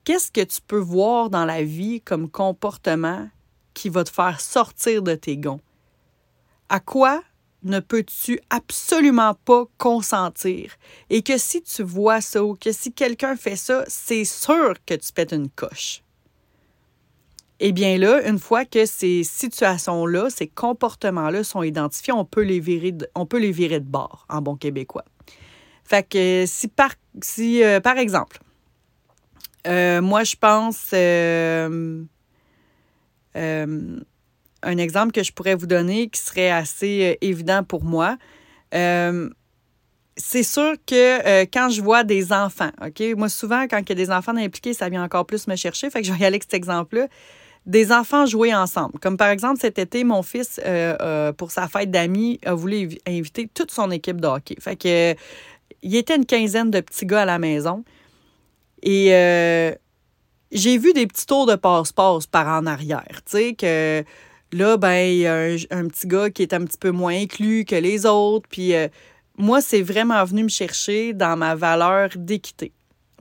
qu'est-ce 0.04 0.32
que 0.32 0.42
tu 0.42 0.60
peux 0.66 0.78
voir 0.78 1.30
dans 1.30 1.44
la 1.44 1.62
vie 1.62 2.00
comme 2.00 2.28
comportement 2.28 3.28
qui 3.78 3.90
va 3.90 4.02
te 4.02 4.10
faire 4.10 4.40
sortir 4.40 5.02
de 5.02 5.14
tes 5.14 5.36
gonds? 5.36 5.60
À 6.68 6.80
quoi 6.80 7.22
ne 7.62 7.78
peux-tu 7.78 8.40
absolument 8.50 9.34
pas 9.44 9.66
consentir? 9.78 10.72
Et 11.10 11.22
que 11.22 11.38
si 11.38 11.62
tu 11.62 11.84
vois 11.84 12.20
ça 12.20 12.42
ou 12.42 12.56
que 12.56 12.72
si 12.72 12.92
quelqu'un 12.92 13.36
fait 13.36 13.54
ça, 13.54 13.84
c'est 13.86 14.24
sûr 14.24 14.74
que 14.84 14.94
tu 14.94 15.12
pètes 15.12 15.32
une 15.32 15.48
coche. 15.48 16.02
Eh 17.60 17.70
bien 17.70 17.98
là, 17.98 18.28
une 18.28 18.40
fois 18.40 18.64
que 18.64 18.84
ces 18.84 19.22
situations-là, 19.22 20.28
ces 20.28 20.48
comportements-là 20.48 21.44
sont 21.44 21.62
identifiés, 21.62 22.12
on 22.12 22.24
peut 22.24 22.42
les 22.42 22.60
virer 22.60 22.92
de, 22.92 23.08
on 23.14 23.26
peut 23.26 23.38
les 23.38 23.52
virer 23.52 23.78
de 23.78 23.88
bord 23.88 24.26
en 24.28 24.42
bon 24.42 24.56
québécois. 24.56 25.04
Fait 25.84 26.06
que 26.08 26.44
si 26.46 26.66
par, 26.66 26.94
si, 27.22 27.62
euh, 27.62 27.80
par 27.80 27.98
exemple, 27.98 28.40
euh, 29.66 30.00
moi 30.00 30.24
je 30.24 30.36
pense, 30.36 30.90
euh, 30.92 32.02
euh, 33.36 34.00
un 34.62 34.76
exemple 34.78 35.12
que 35.12 35.22
je 35.22 35.32
pourrais 35.32 35.54
vous 35.54 35.66
donner 35.66 36.08
qui 36.08 36.20
serait 36.20 36.50
assez 36.50 37.12
euh, 37.12 37.26
évident 37.26 37.62
pour 37.62 37.84
moi. 37.84 38.16
Euh, 38.74 39.28
c'est 40.16 40.42
sûr 40.42 40.74
que 40.84 41.44
quand 41.44 41.68
je 41.70 41.80
vois 41.80 42.02
des 42.02 42.32
enfants, 42.32 42.70
OK? 42.84 43.00
Moi, 43.16 43.28
souvent, 43.28 43.68
quand 43.68 43.78
il 43.78 43.88
y 43.88 43.92
a 43.92 43.94
des 43.94 44.10
enfants 44.10 44.36
impliqués, 44.36 44.74
ça 44.74 44.88
vient 44.88 45.04
encore 45.04 45.26
plus 45.26 45.46
me 45.46 45.54
chercher. 45.54 45.90
Fait 45.90 46.00
que 46.00 46.08
je 46.08 46.12
vais 46.12 46.18
y 46.18 46.24
aller 46.24 46.34
avec 46.34 46.42
cet 46.42 46.54
exemple-là. 46.54 47.06
Des 47.66 47.92
enfants 47.92 48.26
jouer 48.26 48.52
ensemble. 48.52 48.98
Comme 48.98 49.16
par 49.16 49.28
exemple, 49.28 49.60
cet 49.60 49.78
été, 49.78 50.02
mon 50.02 50.24
fils, 50.24 50.60
pour 51.36 51.52
sa 51.52 51.68
fête 51.68 51.92
d'amis, 51.92 52.40
a 52.44 52.54
voulu 52.54 52.98
inviter 53.06 53.46
toute 53.46 53.70
son 53.70 53.92
équipe 53.92 54.20
de 54.20 54.26
hockey. 54.26 54.56
Fait 54.58 54.74
que 54.74 55.14
il 55.82 55.94
était 55.94 56.16
une 56.16 56.26
quinzaine 56.26 56.72
de 56.72 56.80
petits 56.80 57.06
gars 57.06 57.22
à 57.22 57.24
la 57.24 57.38
maison. 57.38 57.84
Et 58.82 59.12
j'ai 60.52 60.78
vu 60.78 60.92
des 60.92 61.06
petits 61.06 61.26
tours 61.26 61.46
de 61.46 61.56
passe-passe 61.56 62.26
par 62.26 62.48
en 62.48 62.66
arrière. 62.66 63.20
Tu 63.24 63.32
sais, 63.32 63.54
que 63.54 64.04
là, 64.52 64.76
ben, 64.76 64.94
il 64.94 65.18
y 65.18 65.26
a 65.26 65.56
un, 65.70 65.88
petit 65.88 66.06
gars 66.06 66.30
qui 66.30 66.42
est 66.42 66.54
un 66.54 66.64
petit 66.64 66.78
peu 66.78 66.90
moins 66.90 67.14
inclus 67.14 67.64
que 67.64 67.76
les 67.76 68.06
autres. 68.06 68.48
Puis 68.48 68.74
euh, 68.74 68.88
moi, 69.36 69.60
c'est 69.60 69.82
vraiment 69.82 70.24
venu 70.24 70.44
me 70.44 70.48
chercher 70.48 71.12
dans 71.12 71.36
ma 71.36 71.54
valeur 71.54 72.10
d'équité 72.16 72.72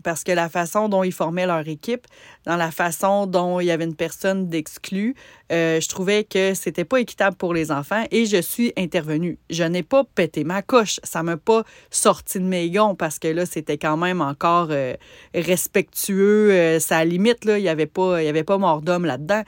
parce 0.03 0.23
que 0.23 0.31
la 0.31 0.49
façon 0.49 0.89
dont 0.89 1.03
ils 1.03 1.11
formaient 1.11 1.45
leur 1.45 1.67
équipe, 1.67 2.05
dans 2.45 2.55
la 2.55 2.71
façon 2.71 3.25
dont 3.25 3.59
il 3.59 3.65
y 3.65 3.71
avait 3.71 3.85
une 3.85 3.95
personne 3.95 4.47
d'exclus, 4.47 5.15
euh, 5.51 5.79
je 5.79 5.87
trouvais 5.87 6.23
que 6.23 6.53
c'était 6.53 6.85
pas 6.85 6.99
équitable 6.99 7.35
pour 7.35 7.53
les 7.53 7.71
enfants 7.71 8.05
et 8.11 8.25
je 8.25 8.41
suis 8.41 8.73
intervenue. 8.77 9.37
Je 9.49 9.63
n'ai 9.63 9.83
pas 9.83 10.03
pété 10.03 10.43
ma 10.43 10.61
coche, 10.61 10.99
ça 11.03 11.23
m'a 11.23 11.37
pas 11.37 11.63
sorti 11.89 12.39
de 12.39 12.45
mes 12.45 12.69
gonds 12.69 12.95
parce 12.95 13.19
que 13.19 13.27
là 13.27 13.45
c'était 13.45 13.77
quand 13.77 13.97
même 13.97 14.21
encore 14.21 14.67
euh, 14.71 14.95
respectueux, 15.33 16.79
ça 16.79 17.03
limite 17.03 17.45
là, 17.45 17.57
il 17.57 17.63
y 17.63 17.69
avait 17.69 17.85
pas 17.85 18.21
il 18.21 18.25
y 18.25 18.29
avait 18.29 18.43
pas 18.43 18.57
mort 18.57 18.81
d'homme 18.81 19.05
là-dedans. 19.05 19.43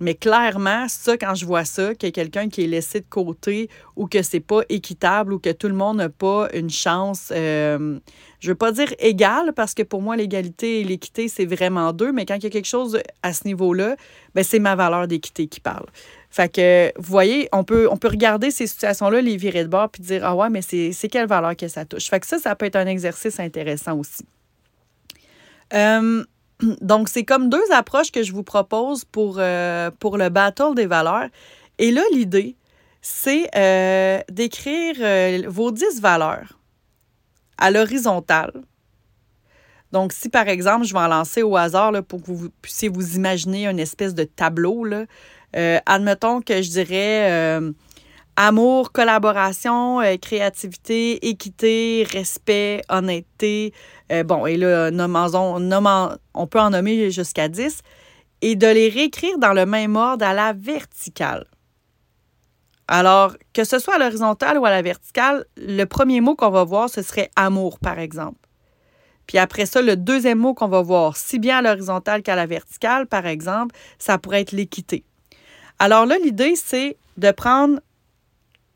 Mais 0.00 0.14
clairement, 0.14 0.86
ça, 0.88 1.16
quand 1.16 1.34
je 1.34 1.44
vois 1.44 1.64
ça, 1.64 1.88
a 1.88 1.94
quelqu'un 1.94 2.48
qui 2.48 2.62
est 2.62 2.68
laissé 2.68 3.00
de 3.00 3.06
côté 3.08 3.68
ou 3.96 4.06
que 4.06 4.22
c'est 4.22 4.40
pas 4.40 4.60
équitable 4.68 5.32
ou 5.32 5.38
que 5.38 5.50
tout 5.50 5.66
le 5.66 5.74
monde 5.74 5.96
n'a 5.96 6.08
pas 6.08 6.48
une 6.54 6.70
chance, 6.70 7.32
euh, 7.34 7.98
je 8.40 8.50
veux 8.50 8.54
pas 8.54 8.72
dire 8.72 8.92
égale 8.98 9.52
parce 9.52 9.74
que 9.74 9.82
pour 9.82 10.00
moi, 10.02 10.16
l'égalité 10.16 10.80
et 10.80 10.84
l'équité, 10.84 11.28
c'est 11.28 11.44
vraiment 11.44 11.92
deux, 11.92 12.12
mais 12.12 12.24
quand 12.24 12.36
il 12.36 12.44
y 12.44 12.46
a 12.46 12.50
quelque 12.50 12.66
chose 12.66 12.98
à 13.22 13.32
ce 13.32 13.46
niveau-là, 13.46 13.96
ben 14.34 14.44
c'est 14.44 14.60
ma 14.60 14.76
valeur 14.76 15.08
d'équité 15.08 15.48
qui 15.48 15.60
parle. 15.60 15.86
Fait 16.30 16.52
que, 16.52 16.92
vous 16.96 17.10
voyez, 17.10 17.48
on 17.52 17.64
peut, 17.64 17.88
regarder 18.04 18.50
ces 18.50 18.66
situations-là, 18.66 19.20
les 19.20 19.36
virer 19.36 19.64
de 19.64 19.68
bord, 19.68 19.88
puis 19.88 20.02
dire, 20.02 20.20
ah 20.24 20.36
ouais, 20.36 20.50
mais 20.50 20.62
c'est 20.62 21.08
quelle 21.08 21.26
valeur 21.26 21.56
que 21.56 21.68
ça 21.68 21.84
touche. 21.84 22.08
Fait 22.08 22.20
que 22.20 22.26
ça, 22.26 22.38
ça 22.38 22.54
peut 22.54 22.66
être 22.66 22.76
un 22.76 22.86
exercice 22.86 23.40
intéressant 23.40 23.98
aussi. 23.98 24.24
Euh, 25.74 26.24
donc, 26.80 27.08
c'est 27.08 27.24
comme 27.24 27.48
deux 27.48 27.72
approches 27.72 28.12
que 28.12 28.22
je 28.22 28.32
vous 28.32 28.42
propose 28.42 29.04
pour, 29.04 29.36
euh, 29.38 29.90
le 29.90 30.28
battle 30.28 30.74
des 30.74 30.86
valeurs. 30.86 31.28
Et 31.78 31.90
là, 31.90 32.02
l'idée, 32.12 32.56
c'est 33.00 33.48
euh, 33.56 34.20
d'écrire 34.30 34.96
euh, 35.00 35.42
vos 35.46 35.70
10 35.70 36.00
valeurs 36.00 36.57
à 37.58 37.70
l'horizontale. 37.70 38.52
Donc, 39.92 40.12
si 40.12 40.28
par 40.28 40.48
exemple, 40.48 40.84
je 40.84 40.92
vais 40.92 41.00
en 41.00 41.08
lancer 41.08 41.42
au 41.42 41.56
hasard 41.56 41.92
là, 41.92 42.02
pour 42.02 42.22
que 42.22 42.30
vous 42.30 42.50
puissiez 42.62 42.88
vous 42.88 43.16
imaginer 43.16 43.66
une 43.66 43.78
espèce 43.78 44.14
de 44.14 44.24
tableau, 44.24 44.84
là, 44.84 45.06
admettons 45.86 46.42
que 46.42 46.60
je 46.60 46.70
dirais 46.70 47.72
Amour, 48.40 48.92
collaboration, 48.92 50.00
euh, 50.00 50.16
créativité, 50.16 51.26
équité, 51.28 52.06
respect, 52.08 52.82
honnêteté. 52.88 53.72
Euh, 54.12 54.22
bon, 54.22 54.46
et 54.46 54.56
là, 54.56 54.90
on 54.92 56.46
peut 56.46 56.60
en 56.60 56.70
nommer 56.70 57.10
jusqu'à 57.10 57.48
10. 57.48 57.80
Et 58.40 58.54
de 58.54 58.68
les 58.68 58.90
réécrire 58.90 59.38
dans 59.38 59.52
le 59.52 59.66
même 59.66 59.96
ordre 59.96 60.24
à 60.24 60.34
la 60.34 60.52
verticale. 60.52 61.46
Alors, 62.88 63.36
que 63.52 63.64
ce 63.64 63.78
soit 63.78 63.96
à 63.96 63.98
l'horizontale 63.98 64.58
ou 64.58 64.64
à 64.64 64.70
la 64.70 64.80
verticale, 64.80 65.44
le 65.58 65.84
premier 65.84 66.22
mot 66.22 66.34
qu'on 66.34 66.50
va 66.50 66.64
voir, 66.64 66.88
ce 66.88 67.02
serait 67.02 67.30
amour, 67.36 67.78
par 67.78 67.98
exemple. 67.98 68.38
Puis 69.26 69.36
après 69.36 69.66
ça, 69.66 69.82
le 69.82 69.94
deuxième 69.94 70.38
mot 70.38 70.54
qu'on 70.54 70.68
va 70.68 70.80
voir, 70.80 71.18
si 71.18 71.38
bien 71.38 71.58
à 71.58 71.62
l'horizontale 71.62 72.22
qu'à 72.22 72.34
la 72.34 72.46
verticale, 72.46 73.06
par 73.06 73.26
exemple, 73.26 73.76
ça 73.98 74.16
pourrait 74.16 74.40
être 74.40 74.52
l'équité. 74.52 75.04
Alors 75.78 76.06
là, 76.06 76.16
l'idée, 76.24 76.56
c'est 76.56 76.96
de 77.18 77.30
prendre 77.30 77.78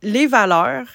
les 0.02 0.26
valeurs 0.26 0.86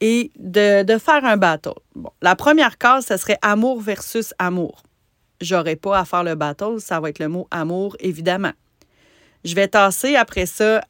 et 0.00 0.32
de, 0.36 0.98
faire 0.98 1.24
un 1.26 1.36
battle. 1.36 1.74
Bon, 1.94 2.10
la 2.22 2.36
première 2.36 2.78
case, 2.78 3.06
ce 3.06 3.18
serait 3.18 3.38
amour 3.42 3.82
versus 3.82 4.32
amour. 4.38 4.82
J'aurais 5.42 5.76
pas 5.76 5.98
à 5.98 6.04
faire 6.06 6.24
le 6.24 6.34
battle, 6.34 6.80
ça 6.80 7.00
va 7.00 7.10
être 7.10 7.18
le 7.18 7.28
mot 7.28 7.46
amour, 7.50 7.96
évidemment. 8.00 8.52
Je 9.44 9.54
vais 9.54 9.68
tasser 9.68 10.16
après 10.16 10.46
ça 10.46 10.80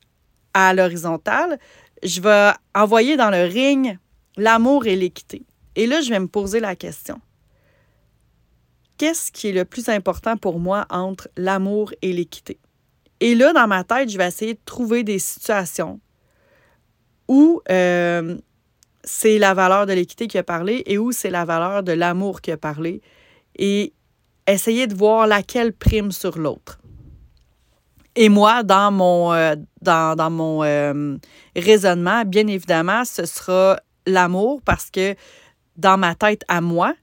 à 0.55 0.73
l'horizontale. 0.73 1.59
Je 2.03 2.21
vais 2.21 2.53
envoyer 2.75 3.17
dans 3.17 3.31
le 3.31 3.45
ring 3.45 3.99
l'amour 4.37 4.87
et 4.87 4.97
l'équité. 4.97 5.45
Et 5.77 5.87
là, 5.87 6.01
je 6.01 6.11
vais 6.11 6.21
me 6.21 6.29
poser 6.29 6.61
la 6.61 6.77
question 6.77 7.21
qu'est-ce 8.99 9.33
qui 9.33 9.49
est 9.49 9.53
le 9.53 9.65
plus 9.65 9.89
important 9.89 10.37
pour 10.37 10.59
moi 10.59 10.87
entre 10.91 11.29
l'amour 11.37 11.93
et 12.03 12.13
l'équité? 12.13 12.59
Et 13.21 13.35
là, 13.35 13.53
dans 13.53 13.67
ma 13.67 13.85
tête, 13.85 14.11
je 14.11 14.19
vais 14.19 14.27
essayer 14.27 14.55
de 14.55 14.61
trouver 14.65 15.03
des 15.05 15.19
situations 15.19 16.01
où 17.29 17.63
euh, 17.71 18.37
c'est 19.03 19.39
la 19.39 19.55
valeur 19.55 19.87
de 19.87 19.93
l'équité 19.93 20.27
qui 20.27 20.37
a 20.39 20.43
parlé 20.43 20.83
et 20.87 20.99
où 20.99 21.13
c'est 21.13 21.31
la 21.31 21.45
valeur 21.45 21.83
de 21.83 21.93
l'amour 21.93 22.41
qui 22.41 22.51
a 22.51 22.57
parlé 22.57 23.01
et 23.57 23.93
essayer 24.47 24.87
de 24.87 24.95
voir 24.95 25.27
laquelle 25.27 25.73
prime 25.73 26.13
sur 26.13 26.39
l'autre. 26.39 26.81
Et 28.17 28.29
moi, 28.29 28.63
dans 28.63 28.91
mon, 28.93 29.33
euh, 29.33 29.57
euh, 29.87 31.19
raisonnement, 31.57 32.25
bien 32.25 32.47
évidemment, 32.47 33.05
ce 33.05 33.27
sera 33.27 33.81
l'amour 34.07 34.61
parce 34.65 34.91
que 34.91 35.15
dans 35.77 35.99
ma 35.99 36.15
tête 36.15 36.43
à 36.49 36.61
moi, 36.61 36.95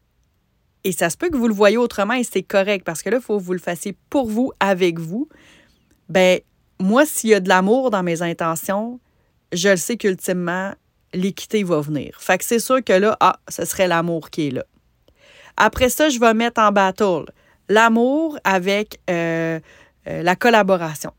et 0.84 0.92
ça 0.92 1.10
se 1.10 1.18
peut 1.18 1.30
que 1.30 1.38
vous 1.38 1.48
le 1.48 1.54
voyez 1.54 1.78
autrement 1.78 2.14
et 2.14 2.24
c'est 2.24 2.44
correct 2.44 2.84
parce 2.86 3.04
que 3.04 3.10
là, 3.10 3.18
il 3.18 3.24
faut 3.24 3.38
que 3.38 3.44
vous 3.44 3.54
le 3.54 3.60
fassiez 3.60 3.96
pour 4.10 4.28
vous, 4.28 4.52
avec 4.60 5.00
vous. 5.00 5.28
Ben, 6.10 6.40
moi, 6.80 7.06
s'il 7.06 7.30
y 7.30 7.34
a 7.34 7.40
de 7.40 7.50
l'amour 7.50 7.92
dans 7.92 8.04
mes 8.04 8.22
intentions, 8.22 9.00
je 9.52 9.70
le 9.70 9.78
sais 9.78 9.98
qu'ultimement, 9.98 10.74
l'équité 11.14 11.64
va 11.64 11.82
venir. 11.82 12.18
Fait 12.20 12.38
que 12.38 12.46
c'est 12.46 12.60
sûr 12.60 12.84
que 12.84 12.94
là, 12.94 13.18
ah, 13.20 13.38
ce 13.50 13.66
serait 13.66 13.88
l'amour 13.88 14.30
qui 14.30 14.48
est 14.48 14.52
là. 14.52 14.64
Après 15.58 15.90
ça, 15.90 16.10
je 16.10 16.20
vais 16.20 16.34
mettre 16.34 16.62
en 16.62 16.72
battle 16.72 17.26
l'amour 17.70 18.38
avec 18.44 19.00
euh, 19.10 19.60
euh, 20.08 20.24
la 20.24 20.36
collaboration. 20.36 21.12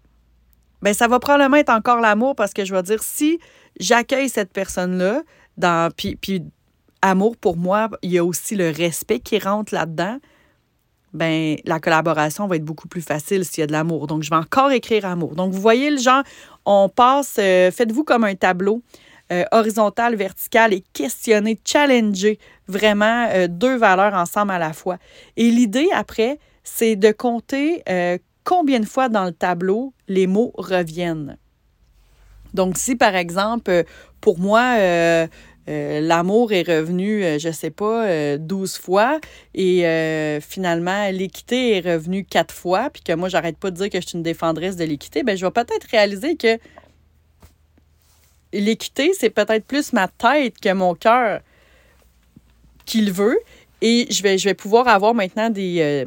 Bien, 0.82 0.92
ça 0.92 1.06
va 1.06 1.20
probablement 1.20 1.56
être 1.56 1.70
encore 1.70 2.00
l'amour 2.00 2.34
parce 2.34 2.52
que 2.52 2.64
je 2.64 2.74
vais 2.74 2.82
dire 2.82 3.02
si 3.02 3.38
j'accueille 3.78 4.28
cette 4.28 4.52
personne-là, 4.52 5.22
dans, 5.56 5.92
puis, 5.96 6.16
puis 6.16 6.42
amour, 7.00 7.36
pour 7.36 7.56
moi, 7.56 7.88
il 8.02 8.10
y 8.10 8.18
a 8.18 8.24
aussi 8.24 8.56
le 8.56 8.70
respect 8.70 9.20
qui 9.20 9.38
rentre 9.38 9.72
là-dedans. 9.72 10.18
Ben, 11.12 11.56
la 11.66 11.78
collaboration 11.78 12.46
va 12.48 12.56
être 12.56 12.64
beaucoup 12.64 12.88
plus 12.88 13.02
facile 13.02 13.44
s'il 13.44 13.60
y 13.60 13.62
a 13.62 13.66
de 13.66 13.72
l'amour. 13.72 14.08
Donc, 14.08 14.22
je 14.22 14.30
vais 14.30 14.36
encore 14.36 14.72
écrire 14.72 15.04
amour. 15.04 15.36
Donc, 15.36 15.52
vous 15.52 15.60
voyez 15.60 15.90
le 15.90 15.98
genre, 15.98 16.24
on 16.64 16.88
passe, 16.88 17.36
euh, 17.38 17.70
faites-vous 17.70 18.02
comme 18.02 18.24
un 18.24 18.34
tableau 18.34 18.82
euh, 19.30 19.44
horizontal, 19.52 20.16
vertical 20.16 20.72
et 20.72 20.82
questionner, 20.92 21.60
challenger 21.64 22.38
vraiment 22.66 23.28
deux 23.48 23.76
valeurs 23.76 24.14
ensemble 24.14 24.50
à 24.52 24.58
la 24.58 24.72
fois. 24.72 24.96
Et 25.36 25.50
l'idée 25.50 25.88
après, 25.94 26.38
c'est 26.64 26.96
de 26.96 27.12
compter 27.12 27.82
combien 28.44 28.80
de 28.80 28.86
fois 28.86 29.08
dans 29.08 29.24
le 29.24 29.32
tableau 29.32 29.92
les 30.08 30.26
mots 30.26 30.52
reviennent? 30.56 31.36
Donc, 32.54 32.76
si 32.76 32.96
par 32.96 33.14
exemple, 33.14 33.84
pour 34.20 34.38
moi, 34.38 34.76
euh, 35.68 36.00
l'amour 36.00 36.52
est 36.52 36.66
revenu, 36.66 37.24
euh, 37.24 37.38
je 37.38 37.50
sais 37.50 37.70
pas, 37.70 38.36
12 38.36 38.74
euh, 38.74 38.82
fois 38.82 39.20
et 39.54 40.40
finalement 40.40 41.10
l'équité 41.10 41.76
est 41.76 41.80
revenue 41.80 42.24
quatre 42.24 42.54
fois, 42.54 42.90
puis 42.90 43.02
que 43.02 43.12
moi 43.12 43.28
j'arrête 43.28 43.56
pas 43.56 43.70
de 43.70 43.76
dire 43.76 43.90
que 43.90 44.00
je 44.00 44.06
suis 44.08 44.16
une 44.16 44.24
défendresse 44.24 44.76
de 44.76 44.84
l'équité, 44.84 45.22
ben 45.22 45.36
je 45.36 45.46
vais 45.46 45.52
peut-être 45.52 45.86
réaliser 45.90 46.36
que 46.36 46.58
l'équité, 48.52 49.12
c'est 49.16 49.30
peut-être 49.30 49.64
plus 49.64 49.92
ma 49.92 50.08
tête 50.08 50.58
que 50.60 50.72
mon 50.72 50.94
cœur 50.94 51.40
qu'il 52.84 53.12
veut 53.12 53.38
et 53.80 54.08
je 54.10 54.44
vais 54.44 54.54
pouvoir 54.54 54.88
avoir 54.88 55.14
maintenant 55.14 55.48
des, 55.48 56.04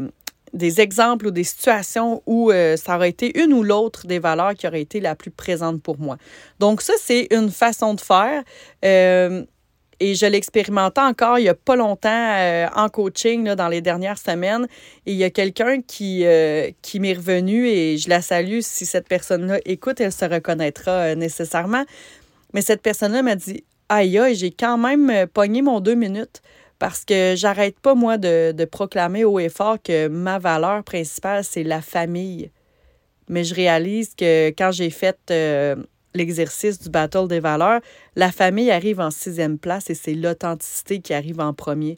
des 0.55 0.81
exemples 0.81 1.27
ou 1.27 1.31
des 1.31 1.43
situations 1.43 2.23
où 2.25 2.51
ça 2.77 2.95
aurait 2.95 3.09
été 3.09 3.39
une 3.39 3.53
ou 3.53 3.61
l'autre 3.61 4.07
des 4.07 4.19
valeurs 4.19 4.55
qui 4.55 4.67
aurait 4.67 4.81
été 4.81 4.99
la 4.99 5.15
plus 5.15 5.31
présente 5.31 5.81
pour 5.81 5.99
moi. 5.99 6.17
Donc 6.59 6.81
ça, 6.81 6.93
c'est 6.99 7.27
une 7.31 7.51
façon 7.51 7.93
de 7.93 8.01
faire. 8.01 8.43
Et 9.99 10.15
je 10.15 10.25
l'expérimentais 10.25 11.01
encore 11.01 11.39
il 11.39 11.43
n'y 11.43 11.49
a 11.49 11.53
pas 11.55 11.75
longtemps 11.75 12.09
euh, 12.11 12.67
en 12.75 12.89
coaching 12.89 13.53
dans 13.53 13.67
les 13.67 13.81
dernières 13.81 14.17
semaines. 14.17 14.67
Et 15.05 15.13
il 15.13 15.17
y 15.17 15.23
a 15.23 15.29
quelqu'un 15.29 15.81
qui, 15.81 16.25
euh, 16.25 16.69
qui 16.81 16.99
m'est 16.99 17.13
revenu 17.13 17.67
et 17.67 17.97
je 17.97 18.09
la 18.09 18.21
salue. 18.21 18.59
Si 18.61 18.85
cette 18.85 19.07
personne-là 19.07 19.59
écoute, 19.65 20.01
elle 20.01 20.11
se 20.11 20.25
reconnaîtra 20.25 20.91
euh, 20.91 21.15
nécessairement. 21.15 21.85
Mais 22.53 22.61
cette 22.61 22.81
personne-là 22.81 23.21
m'a 23.21 23.35
dit 23.35 23.63
Aïe, 23.87 24.17
aïe, 24.17 24.35
j'ai 24.35 24.51
quand 24.51 24.77
même 24.77 25.27
pogné 25.27 25.61
mon 25.61 25.79
deux 25.79 25.95
minutes 25.95 26.41
parce 26.79 27.05
que 27.05 27.33
j'arrête 27.35 27.79
pas, 27.79 27.95
moi, 27.95 28.17
de, 28.17 28.65
proclamer 28.65 29.23
haut 29.23 29.39
et 29.39 29.49
fort 29.49 29.77
que 29.81 30.07
ma 30.07 30.39
valeur 30.39 30.83
principale, 30.83 31.43
c'est 31.43 31.63
la 31.63 31.81
famille. 31.81 32.51
Mais 33.29 33.43
je 33.43 33.55
réalise 33.55 34.13
que 34.15 34.49
quand 34.49 34.71
j'ai 34.71 34.89
fait 34.89 35.17
l'exercice 36.13 36.79
du 36.79 36.89
battle 36.89 37.27
des 37.27 37.39
valeurs, 37.39 37.81
la 38.15 38.31
famille 38.31 38.71
arrive 38.71 38.99
en 38.99 39.11
sixième 39.11 39.57
place 39.57 39.89
et 39.89 39.95
c'est 39.95 40.13
l'authenticité 40.13 40.99
qui 40.99 41.13
arrive 41.13 41.39
en 41.39 41.53
premier. 41.53 41.97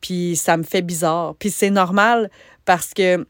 Puis 0.00 0.36
ça 0.36 0.56
me 0.56 0.62
fait 0.62 0.82
bizarre. 0.82 1.34
Puis 1.38 1.50
c'est 1.50 1.70
normal 1.70 2.30
parce 2.64 2.94
que 2.94 3.26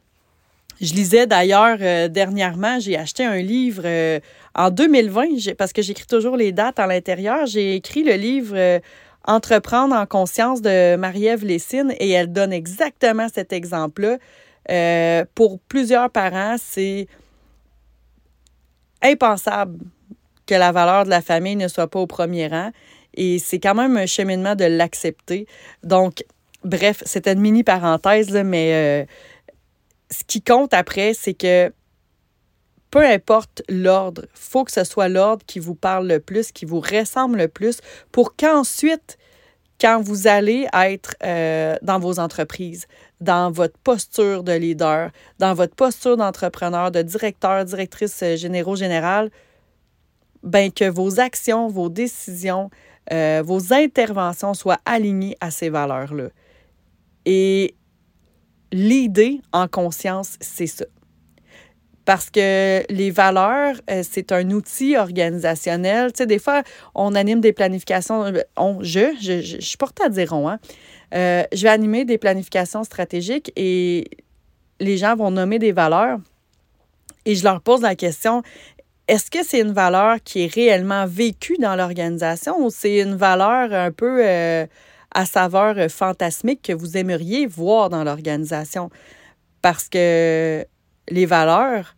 je 0.81 0.95
lisais 0.95 1.27
d'ailleurs 1.27 1.77
euh, 1.81 2.09
dernièrement, 2.09 2.79
j'ai 2.81 2.97
acheté 2.97 3.25
un 3.25 3.37
livre 3.37 3.83
euh, 3.85 4.19
en 4.55 4.71
2020 4.71 5.55
parce 5.59 5.73
que 5.73 5.83
j'écris 5.83 6.07
toujours 6.07 6.37
les 6.37 6.53
dates 6.53 6.79
à 6.79 6.87
l'intérieur. 6.87 7.47
J'ai 7.47 7.75
écrit 7.75 8.03
le 8.03 8.15
livre 8.15 8.55
euh, 8.57 8.81
Entreprendre 9.31 9.95
en 9.95 10.07
conscience 10.07 10.61
de 10.61 10.97
Marie-Ève 10.97 11.45
Lessine 11.45 11.95
et 12.01 12.11
elle 12.11 12.33
donne 12.33 12.53
exactement 12.53 13.29
cet 13.33 13.53
exemple-là. 13.53 14.19
pour 15.37 15.61
plusieurs 15.61 16.11
parents, 16.11 16.57
c'est 16.59 17.07
impensable 19.03 19.79
que 20.47 20.57
la 20.57 20.73
valeur 20.73 21.05
de 21.05 21.11
la 21.11 21.23
famille 21.23 21.55
ne 21.55 21.69
soit 21.69 21.87
pas 21.87 22.01
au 22.01 22.09
premier 22.09 22.49
rang. 22.49 22.73
Et 23.15 23.39
c'est 23.39 23.61
quand 23.61 23.77
même 23.77 23.97
un 23.97 24.07
cheminement 24.07 24.57
de 24.57 24.65
l'accepter. 24.65 25.47
Donc, 25.85 26.25
bref, 26.65 27.01
c'était 27.07 27.35
une 27.35 27.41
mini 27.41 27.63
parenthèse, 27.63 28.33
mais 28.33 28.73
euh, 28.73 29.05
ce 30.11 30.25
qui 30.27 30.43
compte 30.43 30.75
après, 30.75 31.15
c'est 31.15 31.35
que 31.35 31.73
peu 32.91 33.05
importe 33.05 33.63
l'ordre, 33.69 34.27
faut 34.35 34.65
que 34.65 34.73
ce 34.73 34.83
soit 34.83 35.09
l'ordre 35.09 35.47
qui 35.47 35.61
vous 35.61 35.77
parle 35.77 36.09
le 36.09 36.19
plus, 36.19 36.51
qui 36.51 36.65
vous 36.65 36.81
ressemble 36.81 37.39
le 37.39 37.47
plus, 37.47 37.79
pour 38.11 38.35
qu'ensuite, 38.35 39.19
quand 39.81 40.03
vous 40.03 40.27
allez 40.27 40.69
être 40.73 41.17
euh, 41.25 41.77
dans 41.83 41.99
vos 41.99 42.19
entreprises, 42.19 42.87
dans 43.21 43.51
votre 43.51 43.79
posture 43.79 44.43
de 44.43 44.53
leader, 44.53 45.11
dans 45.39 45.55
votre 45.55 45.75
posture 45.75 46.17
d'entrepreneur, 46.17 46.91
de 46.91 47.03
directeur, 47.03 47.65
directrice 47.65 48.23
euh, 48.23 48.37
généraux 48.37 48.77
générale, 48.77 49.31
ben 50.43 50.71
que 50.71 50.89
vos 50.89 51.19
actions, 51.21 51.69
vos 51.69 51.89
décisions, 51.89 52.71
euh, 53.13 53.43
vos 53.45 53.73
interventions 53.73 54.55
soient 54.55 54.81
alignées 54.85 55.37
à 55.41 55.51
ces 55.51 55.71
valeurs-là. 55.71 56.29
Et 57.25 57.75
l'idée 58.73 59.41
en 59.53 59.69
conscience, 59.69 60.37
c'est 60.41 60.67
ça. 60.67 60.85
Parce 62.11 62.29
que 62.29 62.83
les 62.93 63.13
valeurs, 63.13 63.77
euh, 63.89 64.03
c'est 64.03 64.33
un 64.33 64.51
outil 64.51 64.97
organisationnel. 64.97 66.13
Tu 66.13 66.19
sais, 66.19 66.27
des 66.27 66.41
fois, 66.41 66.65
on 66.93 67.15
anime 67.15 67.41
des 67.41 67.53
planifications. 67.53 68.33
On, 68.57 68.83
je, 68.83 69.15
je, 69.23 69.41
je, 69.41 69.61
je 69.61 69.77
porte 69.77 70.01
à 70.01 70.09
dire 70.09 70.33
on, 70.33 70.49
hein? 70.49 70.59
Euh, 71.15 71.45
je 71.53 71.63
vais 71.63 71.69
animer 71.69 72.05
des 72.05 72.19
planifications 72.19 72.83
stratégiques 72.83 73.53
et 73.55 74.11
les 74.81 74.97
gens 74.97 75.15
vont 75.15 75.31
nommer 75.31 75.61
des 75.61 75.71
valeurs 75.71 76.19
et 77.27 77.37
je 77.37 77.45
leur 77.45 77.61
pose 77.61 77.83
la 77.83 77.95
question 77.95 78.43
est-ce 79.07 79.31
que 79.31 79.45
c'est 79.45 79.61
une 79.61 79.73
valeur 79.73 80.17
qui 80.25 80.43
est 80.43 80.53
réellement 80.53 81.07
vécue 81.07 81.59
dans 81.61 81.77
l'organisation 81.77 82.59
ou 82.59 82.71
c'est 82.71 82.99
une 82.99 83.15
valeur 83.15 83.73
un 83.73 83.93
peu 83.93 84.19
euh, 84.27 84.67
à 85.15 85.27
saveur 85.27 85.89
fantasmique 85.89 86.63
que 86.63 86.73
vous 86.73 86.97
aimeriez 86.97 87.47
voir 87.47 87.89
dans 87.89 88.03
l'organisation? 88.03 88.91
Parce 89.63 89.89
que 89.89 90.67
les 91.09 91.27
valeurs, 91.27 91.95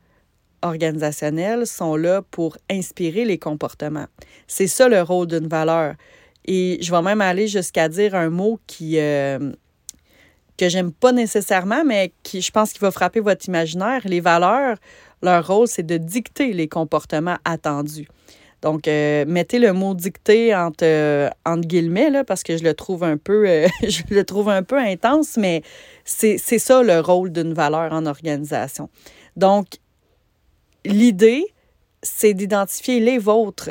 organisationnelles 0.63 1.67
sont 1.67 1.97
là 1.97 2.23
pour 2.31 2.57
inspirer 2.71 3.25
les 3.25 3.39
comportements. 3.39 4.07
C'est 4.47 4.67
ça 4.67 4.89
le 4.89 5.03
rôle 5.03 5.27
d'une 5.27 5.49
valeur. 5.49 5.95
Et 6.45 6.79
je 6.81 6.91
vais 6.91 7.03
même 7.03 7.21
aller 7.21 7.47
jusqu'à 7.47 7.89
dire 7.89 8.15
un 8.15 8.31
mot 8.31 8.59
qui 8.67 8.99
euh, 8.99 9.53
que 10.57 10.69
j'aime 10.69 10.93
pas 10.93 11.13
nécessairement, 11.13 11.85
mais 11.85 12.13
qui 12.23 12.41
je 12.41 12.51
pense 12.51 12.73
qu'il 12.73 12.81
va 12.81 12.91
frapper 12.91 13.21
votre 13.21 13.47
imaginaire. 13.47 14.03
Les 14.05 14.21
valeurs, 14.21 14.77
leur 15.23 15.47
rôle, 15.47 15.69
c'est 15.69 15.83
de 15.83 15.97
dicter 15.97 16.53
les 16.53 16.69
comportements 16.69 17.37
attendus. 17.45 18.09
Donc, 18.61 18.87
euh, 18.87 19.25
mettez 19.27 19.59
le 19.59 19.73
mot 19.73 19.93
dicter 19.93 20.55
entre, 20.55 20.85
euh, 20.85 21.29
entre 21.45 21.67
guillemets, 21.67 22.11
là, 22.11 22.23
parce 22.23 22.45
que 22.45 22.57
je 22.57 22.63
le 22.63 22.75
trouve 22.75 23.03
un 23.03 23.17
peu, 23.17 23.45
je 23.83 24.03
le 24.11 24.25
trouve 24.25 24.49
un 24.51 24.63
peu 24.63 24.79
intense, 24.79 25.37
mais 25.37 25.63
c'est 26.05 26.39
ça 26.39 26.83
le 26.83 27.01
rôle 27.01 27.33
d'une 27.33 27.55
valeur 27.55 27.93
en 27.93 28.07
organisation. 28.07 28.89
Donc, 29.37 29.67
l'idée, 30.85 31.45
c'est 32.03 32.35
d'identifier 32.35 33.01
les 33.01 33.19
vôtres 33.19 33.71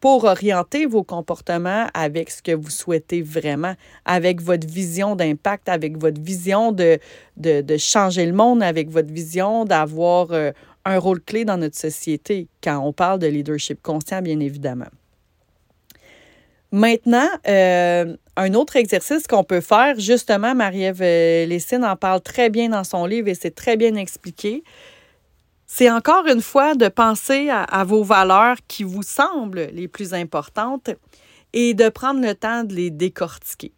pour 0.00 0.24
orienter 0.24 0.84
vos 0.84 1.04
comportements 1.04 1.86
avec 1.94 2.28
ce 2.30 2.42
que 2.42 2.50
vous 2.50 2.70
souhaitez 2.70 3.22
vraiment, 3.22 3.74
avec 4.04 4.42
votre 4.42 4.66
vision 4.66 5.14
d'impact, 5.14 5.68
avec 5.68 5.96
votre 5.96 6.20
vision 6.20 6.72
de, 6.72 6.98
de, 7.36 7.76
changer 7.76 8.26
le 8.26 8.32
monde, 8.32 8.64
avec 8.64 8.90
votre 8.90 9.12
vision 9.12 9.64
d'avoir 9.64 10.32
euh, 10.32 10.50
un 10.84 10.98
rôle 10.98 11.20
clé 11.20 11.44
dans 11.44 11.56
notre 11.56 11.76
société, 11.76 12.48
quand 12.64 12.80
on 12.84 12.92
parle 12.92 13.20
de 13.20 13.28
leadership 13.28 13.80
conscient, 13.80 14.22
bien 14.22 14.40
évidemment. 14.40 14.90
Maintenant, 16.72 17.28
euh, 17.46 18.16
un 18.36 18.54
autre 18.54 18.76
exercice 18.76 19.26
qu'on 19.28 19.44
peut 19.44 19.60
faire, 19.60 20.00
justement, 20.00 20.54
Marie-Ève 20.54 21.02
euh, 21.02 21.46
Lessine 21.46 21.84
en 21.84 21.96
parle 21.96 22.22
très 22.22 22.50
bien 22.50 22.70
dans 22.70 22.82
son 22.82 23.06
livre 23.06 23.28
et 23.28 23.34
c'est 23.34 23.54
très 23.54 23.76
bien 23.76 23.94
expliqué, 23.94 24.64
c'est 25.74 25.90
encore 25.90 26.26
une 26.26 26.42
fois 26.42 26.74
de 26.74 26.88
penser 26.88 27.48
à, 27.48 27.84
vos 27.84 28.02
valeurs 28.02 28.58
qui 28.68 28.84
vous 28.84 29.02
semblent 29.02 29.70
les 29.72 29.88
plus 29.88 30.12
importantes 30.12 30.90
et 31.54 31.72
de 31.72 31.88
prendre 31.88 32.20
le 32.20 32.34
temps 32.34 32.64
de 32.64 32.74
les 32.74 32.90
décortiquer. 32.90 33.72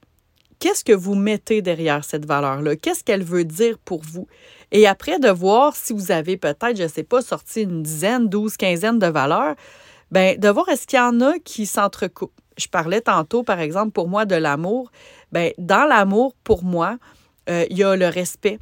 Qu'est-ce 0.59 0.83
que 0.83 0.93
vous 0.93 1.15
mettez 1.15 1.63
derrière 1.63 2.05
cette 2.05 2.27
valeur-là? 2.27 2.75
Qu'est-ce 2.75 3.05
qu'elle 3.05 3.23
veut 3.23 3.45
dire 3.45 3.79
pour 3.79 4.03
vous? 4.03 4.27
Et 4.73 4.89
après, 4.89 5.21
de 5.21 5.29
voir 5.29 5.77
si 5.77 5.93
vous 5.93 6.11
avez 6.11 6.37
peut-être, 6.37 6.77
je 6.77 6.83
ne 6.83 6.89
sais 6.89 7.05
pas, 7.05 7.23
sorti 7.23 7.63
une 7.63 7.85
dizaine, 7.85 8.29
douze, 8.29 8.57
quinzaine 8.57 8.99
de 8.99 9.07
valeurs, 9.07 9.55
bien, 10.11 10.35
de 10.37 10.49
voir 10.49 10.69
est-ce 10.71 10.89
qu'il 10.89 10.99
y 10.99 11.01
en 11.01 11.21
a 11.21 11.39
qui 11.39 11.65
s'entrecoupent. 11.65 12.35
Je 12.59 12.67
parlais 12.67 13.03
tantôt, 13.03 13.45
par 13.45 13.61
exemple, 13.61 13.93
pour 13.93 14.09
moi, 14.09 14.25
de 14.25 14.35
l'amour. 14.35 14.91
Bien, 15.31 15.53
dans 15.59 15.89
l'amour, 15.89 16.35
pour 16.43 16.65
moi, 16.65 16.99
euh, 17.49 17.67
il 17.71 17.79
y 17.79 17.85
a 17.85 17.95
le 17.95 18.09
respect, 18.09 18.59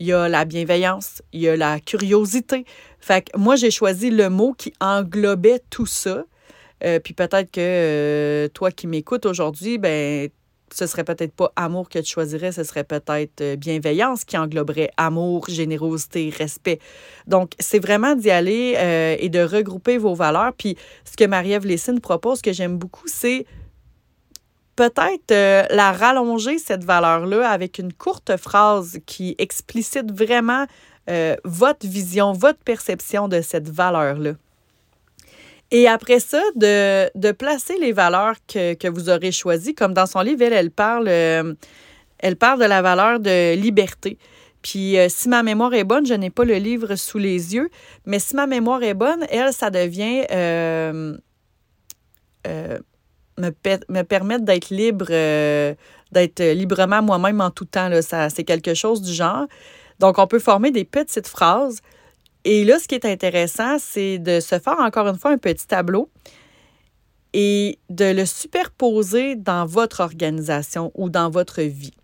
il 0.00 0.06
y 0.06 0.12
a 0.12 0.28
la 0.28 0.44
bienveillance, 0.44 1.22
il 1.32 1.40
y 1.40 1.48
a 1.48 1.56
la 1.56 1.80
curiosité. 1.80 2.64
Fait 3.00 3.22
que 3.22 3.38
moi, 3.38 3.56
j'ai 3.56 3.70
choisi 3.70 4.10
le 4.10 4.30
mot 4.30 4.54
qui 4.56 4.72
englobait 4.80 5.60
tout 5.70 5.86
ça. 5.86 6.24
Euh, 6.84 7.00
puis 7.00 7.14
peut-être 7.14 7.50
que 7.50 7.60
euh, 7.60 8.48
toi 8.48 8.70
qui 8.70 8.86
m'écoutes 8.86 9.26
aujourd'hui, 9.26 9.78
ben 9.78 10.28
ce 10.72 10.86
serait 10.86 11.02
peut-être 11.02 11.32
pas 11.32 11.50
amour 11.56 11.88
que 11.88 11.98
tu 11.98 12.12
choisirais, 12.12 12.52
ce 12.52 12.62
serait 12.62 12.84
peut-être 12.84 13.40
euh, 13.40 13.56
bienveillance 13.56 14.24
qui 14.24 14.36
engloberait 14.36 14.90
amour, 14.98 15.46
générosité, 15.48 16.30
respect. 16.36 16.78
Donc, 17.26 17.52
c'est 17.58 17.78
vraiment 17.78 18.14
d'y 18.14 18.30
aller 18.30 18.76
et 19.18 19.30
de 19.30 19.40
regrouper 19.40 19.96
vos 19.96 20.14
valeurs. 20.14 20.52
Puis, 20.52 20.76
ce 21.10 21.16
que 21.16 21.24
Marie-Ève 21.24 21.66
Lessine 21.66 22.00
propose, 22.00 22.42
que 22.42 22.52
j'aime 22.52 22.76
beaucoup, 22.76 23.06
c'est 23.06 23.46
peut-être 24.78 25.32
euh, 25.32 25.64
la 25.70 25.90
rallonger, 25.90 26.58
cette 26.58 26.84
valeur-là, 26.84 27.50
avec 27.50 27.78
une 27.78 27.92
courte 27.92 28.36
phrase 28.36 29.00
qui 29.06 29.34
explicite 29.38 30.12
vraiment 30.12 30.66
euh, 31.10 31.34
votre 31.42 31.84
vision, 31.84 32.32
votre 32.32 32.60
perception 32.60 33.26
de 33.26 33.40
cette 33.40 33.68
valeur-là. 33.68 34.34
Et 35.72 35.88
après 35.88 36.20
ça, 36.20 36.40
de, 36.54 37.32
placer 37.32 37.76
les 37.80 37.90
valeurs 37.90 38.36
que, 38.46 38.88
vous 38.88 39.10
aurez 39.10 39.32
choisies, 39.32 39.74
comme 39.74 39.94
dans 39.94 40.06
son 40.06 40.20
livre, 40.20 40.42
elle, 40.44 40.70
parle, 40.70 41.08
euh, 41.08 41.54
elle 42.20 42.36
parle 42.36 42.60
de 42.60 42.66
la 42.66 42.80
valeur 42.80 43.18
de 43.18 43.56
liberté. 43.56 44.16
Puis 44.62 44.96
si 45.08 45.28
ma 45.28 45.42
mémoire 45.42 45.74
est 45.74 45.84
bonne, 45.84 46.06
je 46.06 46.14
n'ai 46.14 46.30
pas 46.30 46.44
le 46.44 46.54
livre 46.54 46.94
sous 46.94 47.18
les 47.18 47.54
yeux, 47.56 47.68
mais 48.06 48.20
si 48.20 48.36
ma 48.36 48.46
mémoire 48.46 48.82
est 48.84 48.94
bonne, 48.94 49.26
elle, 49.28 49.52
ça 49.52 49.70
devient 49.70 50.24
me, 53.38 53.52
me 53.88 54.02
permettre 54.02 54.44
d'être 54.44 54.70
libre, 54.70 55.06
euh, 55.10 55.74
d'être 56.12 56.42
librement 56.42 57.02
moi-même 57.02 57.40
en 57.40 57.50
tout 57.50 57.64
temps. 57.64 57.88
Là. 57.88 58.02
C'est 58.02 58.44
quelque 58.44 58.74
chose 58.74 59.02
du 59.02 59.12
genre. 59.12 59.46
Donc, 59.98 60.18
on 60.18 60.26
peut 60.26 60.38
former 60.38 60.70
des 60.70 60.84
petites 60.84 61.26
phrases. 61.26 61.80
Et 62.44 62.64
là, 62.64 62.78
ce 62.78 62.86
qui 62.86 62.94
est 62.94 63.04
intéressant, 63.04 63.78
c'est 63.78 64.18
de 64.18 64.40
se 64.40 64.58
faire 64.58 64.78
encore 64.78 65.08
une 65.08 65.18
fois 65.18 65.32
un 65.32 65.38
petit 65.38 65.66
tableau 65.66 66.08
et 67.34 67.78
de 67.90 68.06
le 68.06 68.24
superposer 68.24 69.36
dans 69.36 69.66
votre 69.66 70.00
organisation 70.00 70.90
ou 70.94 71.10
dans 71.10 71.30
votre 71.30 71.62
vie. 71.62 71.94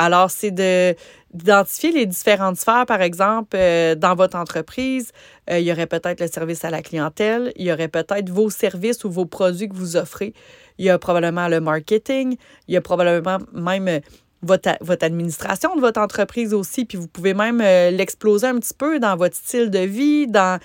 Alors, 0.00 0.30
c'est 0.30 0.52
de, 0.52 0.94
d'identifier 1.34 1.90
les 1.90 2.06
différentes 2.06 2.56
sphères, 2.56 2.86
par 2.86 3.02
exemple, 3.02 3.56
euh, 3.56 3.96
dans 3.96 4.14
votre 4.14 4.36
entreprise. 4.36 5.10
Euh, 5.50 5.58
il 5.58 5.66
y 5.66 5.72
aurait 5.72 5.88
peut-être 5.88 6.20
le 6.20 6.28
service 6.28 6.64
à 6.64 6.70
la 6.70 6.82
clientèle, 6.82 7.52
il 7.56 7.66
y 7.66 7.72
aurait 7.72 7.88
peut-être 7.88 8.30
vos 8.30 8.48
services 8.48 9.04
ou 9.04 9.10
vos 9.10 9.26
produits 9.26 9.68
que 9.68 9.74
vous 9.74 9.96
offrez. 9.96 10.34
Il 10.78 10.84
y 10.86 10.90
a 10.90 10.98
probablement 11.00 11.48
le 11.48 11.60
marketing, 11.60 12.36
il 12.68 12.74
y 12.74 12.76
a 12.76 12.80
probablement 12.80 13.38
même 13.52 13.88
euh, 13.88 14.00
votre, 14.40 14.70
votre 14.80 15.04
administration 15.04 15.74
de 15.74 15.80
votre 15.80 16.00
entreprise 16.00 16.54
aussi, 16.54 16.84
puis 16.84 16.96
vous 16.96 17.08
pouvez 17.08 17.34
même 17.34 17.58
l'exploser 17.58 18.46
un 18.46 18.60
petit 18.60 18.72
peu 18.72 19.00
dans 19.00 19.16
votre 19.16 19.34
style 19.34 19.68
de 19.68 19.80
vie, 19.80 20.28
dans 20.28 20.60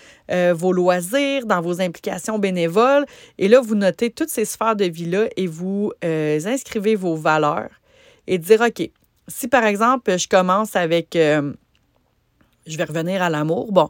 vos 0.54 0.72
loisirs, 0.72 1.48
dans 1.48 1.60
vos 1.60 1.82
implications 1.82 2.38
bénévoles. 2.38 3.08
Et 3.40 3.48
là, 3.48 3.62
vous 3.62 3.74
notez 3.74 4.12
toutes 4.12 4.30
ces 4.30 4.46
sphères 4.46 4.76
de 4.76 4.86
vie-là 4.86 5.26
et 5.38 5.48
vous 5.48 5.92
inscrivez 6.04 6.94
vos 6.94 7.16
valeurs 7.16 7.72
et 8.28 8.38
dire, 8.38 8.62
OK, 8.62 8.92
si 9.28 9.48
par 9.48 9.64
exemple, 9.64 10.18
je 10.18 10.28
commence 10.28 10.76
avec, 10.76 11.16
euh, 11.16 11.54
je 12.66 12.78
vais 12.78 12.84
revenir 12.84 13.22
à 13.22 13.30
l'amour, 13.30 13.72
bon, 13.72 13.90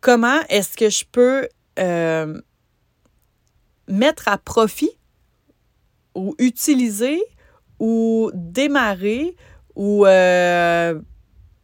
comment 0.00 0.40
est-ce 0.48 0.76
que 0.76 0.90
je 0.90 1.04
peux 1.10 1.48
euh, 1.78 2.40
mettre 3.88 4.28
à 4.28 4.38
profit 4.38 4.90
ou 6.14 6.34
utiliser 6.38 7.20
ou 7.78 8.30
démarrer 8.34 9.34
ou 9.74 10.04
euh, 10.04 11.00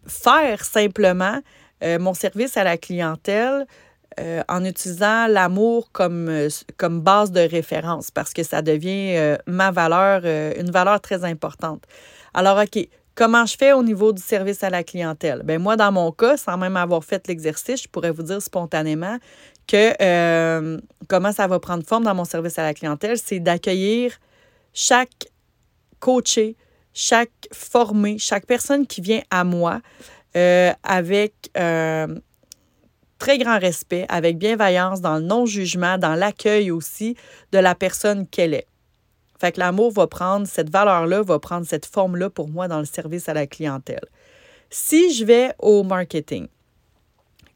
faire 0.06 0.64
simplement 0.64 1.40
mon 2.00 2.14
service 2.14 2.56
à 2.56 2.64
la 2.64 2.78
clientèle 2.78 3.66
en 4.48 4.64
utilisant 4.64 5.26
l'amour 5.26 5.92
comme, 5.92 6.48
comme 6.78 7.02
base 7.02 7.32
de 7.32 7.40
référence 7.40 8.10
parce 8.10 8.32
que 8.32 8.42
ça 8.42 8.62
devient 8.62 9.36
ma 9.46 9.72
valeur, 9.72 10.24
une 10.58 10.70
valeur 10.70 11.02
très 11.02 11.22
importante. 11.24 11.84
Alors, 12.36 12.58
OK, 12.58 12.86
comment 13.14 13.46
je 13.46 13.56
fais 13.56 13.72
au 13.72 13.82
niveau 13.82 14.12
du 14.12 14.20
service 14.20 14.62
à 14.62 14.68
la 14.68 14.84
clientèle? 14.84 15.40
Bien, 15.42 15.58
moi, 15.58 15.74
dans 15.74 15.90
mon 15.90 16.12
cas, 16.12 16.36
sans 16.36 16.58
même 16.58 16.76
avoir 16.76 17.02
fait 17.02 17.26
l'exercice, 17.28 17.84
je 17.84 17.88
pourrais 17.88 18.10
vous 18.10 18.22
dire 18.22 18.42
spontanément 18.42 19.16
que 19.66 19.94
euh, 20.02 20.78
comment 21.08 21.32
ça 21.32 21.46
va 21.46 21.58
prendre 21.58 21.82
forme 21.86 22.04
dans 22.04 22.14
mon 22.14 22.26
service 22.26 22.58
à 22.58 22.62
la 22.62 22.74
clientèle, 22.74 23.16
c'est 23.16 23.40
d'accueillir 23.40 24.12
chaque 24.74 25.28
coaché, 25.98 26.56
chaque 26.92 27.48
formé, 27.54 28.18
chaque 28.18 28.44
personne 28.44 28.86
qui 28.86 29.00
vient 29.00 29.22
à 29.30 29.42
moi 29.42 29.80
euh, 30.36 30.74
avec 30.82 31.32
euh, 31.56 32.06
très 33.18 33.38
grand 33.38 33.58
respect, 33.58 34.04
avec 34.10 34.36
bienveillance, 34.36 35.00
dans 35.00 35.16
le 35.16 35.22
non-jugement, 35.22 35.96
dans 35.96 36.14
l'accueil 36.14 36.70
aussi 36.70 37.16
de 37.52 37.58
la 37.58 37.74
personne 37.74 38.26
qu'elle 38.26 38.52
est. 38.52 38.66
Fait 39.38 39.52
que 39.52 39.60
l'amour 39.60 39.92
va 39.92 40.06
prendre 40.06 40.46
cette 40.46 40.70
valeur-là, 40.70 41.22
va 41.22 41.38
prendre 41.38 41.66
cette 41.66 41.86
forme-là 41.86 42.30
pour 42.30 42.48
moi 42.48 42.68
dans 42.68 42.78
le 42.78 42.84
service 42.84 43.28
à 43.28 43.34
la 43.34 43.46
clientèle. 43.46 44.04
Si 44.70 45.12
je 45.12 45.24
vais 45.24 45.52
au 45.58 45.82
marketing, 45.82 46.48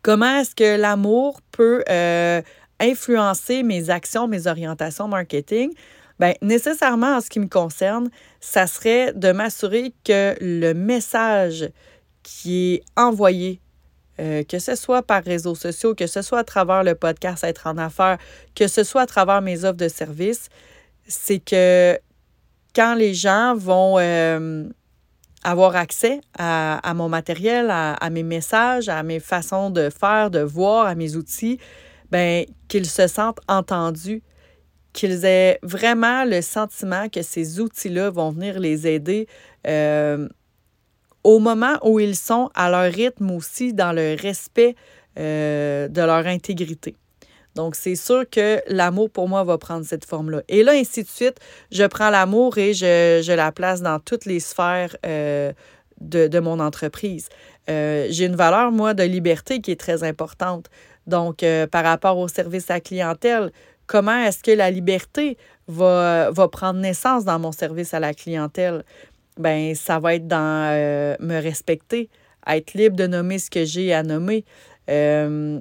comment 0.03 0.41
est-ce 0.41 0.55
que 0.55 0.79
l'amour 0.79 1.41
peut 1.53 1.83
euh, 1.89 2.43
influencer 2.79 3.63
mes 3.63 3.91
actions, 3.91 4.29
mes 4.29 4.47
orientations 4.47 5.09
marketing? 5.09 5.73
Bien, 6.19 6.35
nécessairement, 6.43 7.17
en 7.17 7.21
ce 7.23 7.31
qui 7.31 7.41
me 7.41 7.49
concerne, 7.49 8.11
ça 8.41 8.67
serait 8.67 9.15
de 9.15 9.33
m'assurer 9.33 9.95
que 10.05 10.37
le 10.41 10.75
message 10.75 11.71
qui 12.23 12.75
est 12.75 12.83
envoyé, 12.95 13.61
euh, 14.19 14.45
que 14.45 14.59
ce 14.59 14.75
soit 14.75 15.03
par 15.03 15.25
réseaux 15.25 15.55
sociaux, 15.55 15.95
que 15.95 16.07
ce 16.07 16.21
soit 16.21 16.41
à 16.41 16.45
travers 16.45 16.85
le 16.85 16.95
podcast 16.95 17.43
Être 17.43 17.67
en 17.67 17.79
affaires, 17.79 18.19
que 18.55 18.69
ce 18.69 18.85
soit 18.85 19.01
à 19.01 19.07
travers 19.07 19.41
mes 19.41 19.65
offres 19.65 19.79
de 19.79 19.89
services, 19.89 20.51
c'est 21.07 21.41
que 21.41 21.99
quand 22.75 22.95
les 22.95 23.15
gens 23.15 23.55
vont 23.57 23.99
euh, 23.99 24.65
avoir 25.43 25.77
accès 25.77 26.21
à, 26.39 26.93
mon 26.95 27.09
matériel, 27.09 27.71
à, 27.71 28.11
mes 28.11 28.23
messages, 28.23 28.89
à 28.89 29.03
mes 29.03 29.21
façons 29.21 29.71
de 29.71 29.91
faire, 29.91 30.31
de 30.31 30.41
voir, 30.41 30.87
à 30.87 30.95
mes 30.95 31.17
outils, 31.17 31.59
ben 32.11 32.45
qu'ils 32.69 32.87
se 32.87 33.07
sentent 33.07 33.41
entendus, 33.49 34.23
qu'ils 34.93 35.25
aient 35.25 35.59
vraiment 35.63 36.25
le 36.25 36.43
sentiment 36.43 37.09
que 37.09 37.23
ces 37.23 37.61
outils-là 37.61 38.11
vont 38.11 38.31
venir 38.31 38.59
les 38.59 38.87
aider 38.87 39.27
euh, 39.67 40.29
au 41.23 41.39
moment 41.39 41.79
où 41.85 42.01
ils 42.01 42.17
sont 42.17 42.51
à 42.55 42.71
leur 42.71 42.93
rythme 42.93 43.31
aussi, 43.31 43.73
dans 43.73 43.93
le 43.93 44.17
respect 44.21 44.75
de 45.17 46.01
leur 46.01 46.27
intégrité. 46.27 46.97
Donc, 47.55 47.75
c'est 47.75 47.97
sûr 47.97 48.25
que 48.29 48.61
l'amour, 48.69 49.11
pour 49.11 49.29
moi, 49.29 49.45
va 49.45 49.59
prendre 49.59 49.85
cette 49.85 50.05
forme-là. 50.05 50.43
Et 50.49 50.63
là, 50.63 50.73
ainsi 50.73 51.03
de 51.03 51.09
suite, 51.09 51.39
je 51.73 51.85
prends 51.85 52.11
l'amour 52.11 52.59
et 52.59 52.75
je, 52.75 53.35
la 53.35 53.53
place 53.53 53.83
dans 53.83 53.99
toutes 53.99 54.25
les 54.25 54.41
sphères 54.41 54.97
de, 55.03 55.55
de, 56.01 56.41
mon 56.41 56.61
entreprise. 56.61 57.29
J'ai 57.67 58.25
une 58.25 58.37
valeur, 58.37 58.71
moi, 58.73 58.95
de 58.95 59.03
liberté 59.03 59.61
qui 59.61 59.73
est 59.73 59.81
très 59.81 60.05
importante. 60.05 60.67
Donc, 61.07 61.45
par 61.71 61.85
rapport 61.85 62.19
au 62.19 62.29
service 62.29 62.71
à 62.71 62.75
la 62.75 62.81
clientèle, 62.81 63.51
comment 63.87 64.17
est-ce 64.25 64.45
que 64.45 64.53
la 64.53 64.71
liberté 64.71 65.37
va, 65.67 66.31
va 66.31 66.47
prendre 66.47 66.79
naissance 66.79 67.25
dans 67.25 67.41
mon 67.41 67.51
service 67.51 67.93
à 67.95 67.99
la 67.99 68.15
clientèle? 68.15 68.85
Ben, 69.37 69.75
ça 69.75 69.99
va 69.99 70.15
être 70.15 70.29
dans 70.29 70.71
euh, 70.71 71.17
me 71.19 71.41
respecter, 71.41 72.09
être 72.47 72.75
libre 72.75 72.95
de 72.95 73.07
nommer 73.07 73.39
ce 73.39 73.51
que 73.51 73.65
j'ai 73.65 73.93
à 73.95 74.03
nommer, 74.03 74.45
euh, 74.89 75.59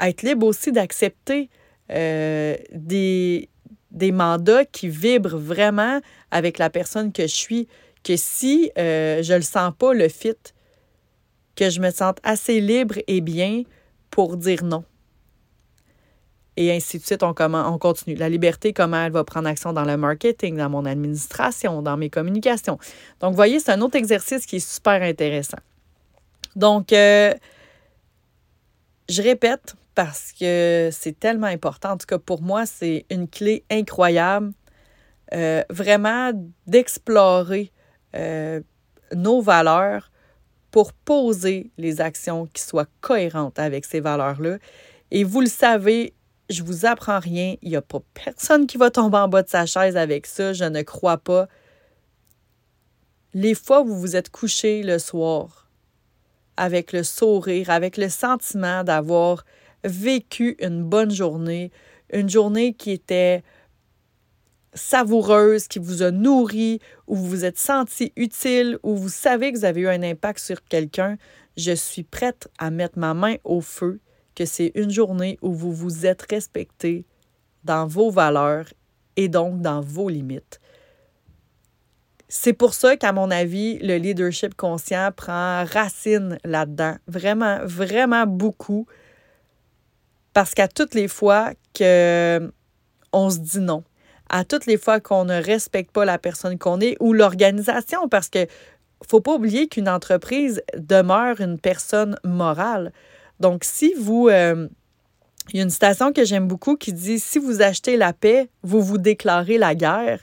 être 0.00 0.22
libre 0.22 0.46
aussi 0.46 0.72
d'accepter 0.72 1.48
euh, 1.90 2.56
des, 2.72 3.48
des 3.90 4.12
mandats 4.12 4.64
qui 4.64 4.88
vibrent 4.88 5.38
vraiment 5.38 6.00
avec 6.30 6.58
la 6.58 6.70
personne 6.70 7.12
que 7.12 7.22
je 7.22 7.34
suis, 7.34 7.68
que 8.02 8.16
si 8.16 8.70
je 8.76 9.32
ne 9.32 9.36
le 9.36 9.42
sens 9.42 9.72
pas, 9.78 9.94
le 9.94 10.08
fit, 10.08 10.34
que 11.56 11.70
je 11.70 11.80
me 11.80 11.90
sente 11.90 12.18
assez 12.22 12.60
libre 12.60 12.96
et 13.06 13.20
bien 13.20 13.62
pour 14.10 14.36
dire 14.36 14.64
non 14.64 14.84
et 16.56 16.72
ainsi 16.72 16.98
de 16.98 17.04
suite. 17.04 17.22
On, 17.22 17.34
on 17.38 17.78
continue. 17.78 18.16
La 18.16 18.28
liberté, 18.28 18.72
comment 18.72 19.04
elle 19.04 19.12
va 19.12 19.24
prendre 19.24 19.48
action 19.48 19.72
dans 19.72 19.84
le 19.84 19.96
marketing, 19.96 20.56
dans 20.56 20.70
mon 20.70 20.84
administration, 20.84 21.82
dans 21.82 21.96
mes 21.96 22.10
communications. 22.10 22.78
Donc, 23.20 23.30
vous 23.30 23.36
voyez, 23.36 23.60
c'est 23.60 23.72
un 23.72 23.80
autre 23.80 23.96
exercice 23.96 24.46
qui 24.46 24.56
est 24.56 24.74
super 24.74 25.02
intéressant. 25.02 25.58
Donc, 26.54 26.92
euh, 26.92 27.34
je 29.08 29.22
répète 29.22 29.74
parce 29.96 30.30
que 30.38 30.90
c'est 30.92 31.18
tellement 31.18 31.46
important. 31.46 31.92
En 31.92 31.96
tout 31.96 32.06
cas, 32.06 32.18
pour 32.18 32.42
moi, 32.42 32.66
c'est 32.66 33.06
une 33.10 33.26
clé 33.26 33.64
incroyable. 33.70 34.52
Euh, 35.34 35.64
vraiment 35.70 36.30
d'explorer 36.68 37.72
euh, 38.14 38.60
nos 39.12 39.40
valeurs 39.40 40.12
pour 40.70 40.92
poser 40.92 41.72
les 41.78 42.00
actions 42.00 42.46
qui 42.52 42.62
soient 42.62 42.86
cohérentes 43.00 43.58
avec 43.58 43.86
ces 43.86 44.00
valeurs-là. 44.00 44.58
Et 45.10 45.24
vous 45.24 45.40
le 45.40 45.48
savez, 45.48 46.12
je 46.50 46.62
vous 46.62 46.84
apprends 46.84 47.18
rien. 47.18 47.56
Il 47.62 47.70
n'y 47.70 47.76
a 47.76 47.82
pas 47.82 48.00
personne 48.12 48.66
qui 48.66 48.76
va 48.76 48.90
tomber 48.90 49.16
en 49.16 49.28
bas 49.28 49.42
de 49.42 49.48
sa 49.48 49.64
chaise 49.64 49.96
avec 49.96 50.26
ça. 50.26 50.52
Je 50.52 50.64
ne 50.64 50.82
crois 50.82 51.18
pas. 51.18 51.48
Les 53.32 53.54
fois 53.54 53.80
où 53.80 53.86
vous 53.86 54.00
vous 54.00 54.16
êtes 54.16 54.28
couché 54.28 54.82
le 54.82 54.98
soir 54.98 55.70
avec 56.58 56.92
le 56.92 57.02
sourire, 57.02 57.70
avec 57.70 57.96
le 57.96 58.10
sentiment 58.10 58.84
d'avoir 58.84 59.44
vécu 59.86 60.56
une 60.60 60.82
bonne 60.82 61.10
journée, 61.10 61.70
une 62.12 62.28
journée 62.28 62.74
qui 62.74 62.90
était 62.90 63.42
savoureuse, 64.74 65.68
qui 65.68 65.78
vous 65.78 66.02
a 66.02 66.10
nourri, 66.10 66.80
où 67.06 67.16
vous 67.16 67.26
vous 67.26 67.44
êtes 67.44 67.58
senti 67.58 68.12
utile, 68.16 68.78
où 68.82 68.94
vous 68.94 69.08
savez 69.08 69.52
que 69.52 69.58
vous 69.58 69.64
avez 69.64 69.82
eu 69.82 69.88
un 69.88 70.02
impact 70.02 70.38
sur 70.38 70.62
quelqu'un, 70.64 71.16
je 71.56 71.72
suis 71.72 72.04
prête 72.04 72.48
à 72.58 72.70
mettre 72.70 72.98
ma 72.98 73.14
main 73.14 73.36
au 73.44 73.60
feu 73.60 74.00
que 74.34 74.44
c'est 74.44 74.72
une 74.74 74.90
journée 74.90 75.38
où 75.40 75.52
vous 75.52 75.72
vous 75.72 76.04
êtes 76.06 76.22
respecté 76.30 77.06
dans 77.64 77.86
vos 77.86 78.10
valeurs 78.10 78.66
et 79.16 79.28
donc 79.28 79.62
dans 79.62 79.80
vos 79.80 80.08
limites. 80.08 80.60
C'est 82.28 82.52
pour 82.52 82.74
ça 82.74 82.96
qu'à 82.96 83.12
mon 83.12 83.30
avis, 83.30 83.78
le 83.78 83.96
leadership 83.96 84.54
conscient 84.54 85.10
prend 85.16 85.64
racine 85.64 86.38
là-dedans. 86.44 86.96
Vraiment, 87.06 87.60
vraiment 87.64 88.26
beaucoup. 88.26 88.86
Parce 90.36 90.52
qu'à 90.52 90.68
toutes 90.68 90.92
les 90.92 91.08
fois 91.08 91.52
que 91.72 92.52
on 93.14 93.30
se 93.30 93.38
dit 93.38 93.60
non, 93.60 93.84
à 94.28 94.44
toutes 94.44 94.66
les 94.66 94.76
fois 94.76 95.00
qu'on 95.00 95.24
ne 95.24 95.42
respecte 95.42 95.92
pas 95.92 96.04
la 96.04 96.18
personne 96.18 96.58
qu'on 96.58 96.78
est 96.78 96.94
ou 97.00 97.14
l'organisation, 97.14 98.06
parce 98.10 98.28
que 98.28 98.46
faut 99.08 99.22
pas 99.22 99.32
oublier 99.32 99.66
qu'une 99.66 99.88
entreprise 99.88 100.62
demeure 100.76 101.40
une 101.40 101.58
personne 101.58 102.18
morale. 102.22 102.92
Donc, 103.40 103.64
si 103.64 103.94
vous... 103.94 104.28
Euh, 104.28 104.68
il 105.54 105.56
y 105.56 105.60
a 105.60 105.62
une 105.62 105.70
citation 105.70 106.12
que 106.12 106.26
j'aime 106.26 106.48
beaucoup 106.48 106.76
qui 106.76 106.92
dit 106.92 107.18
Si 107.18 107.38
vous 107.38 107.62
achetez 107.62 107.96
la 107.96 108.12
paix, 108.12 108.50
vous 108.62 108.82
vous 108.82 108.98
déclarez 108.98 109.56
la 109.56 109.74
guerre. 109.74 110.20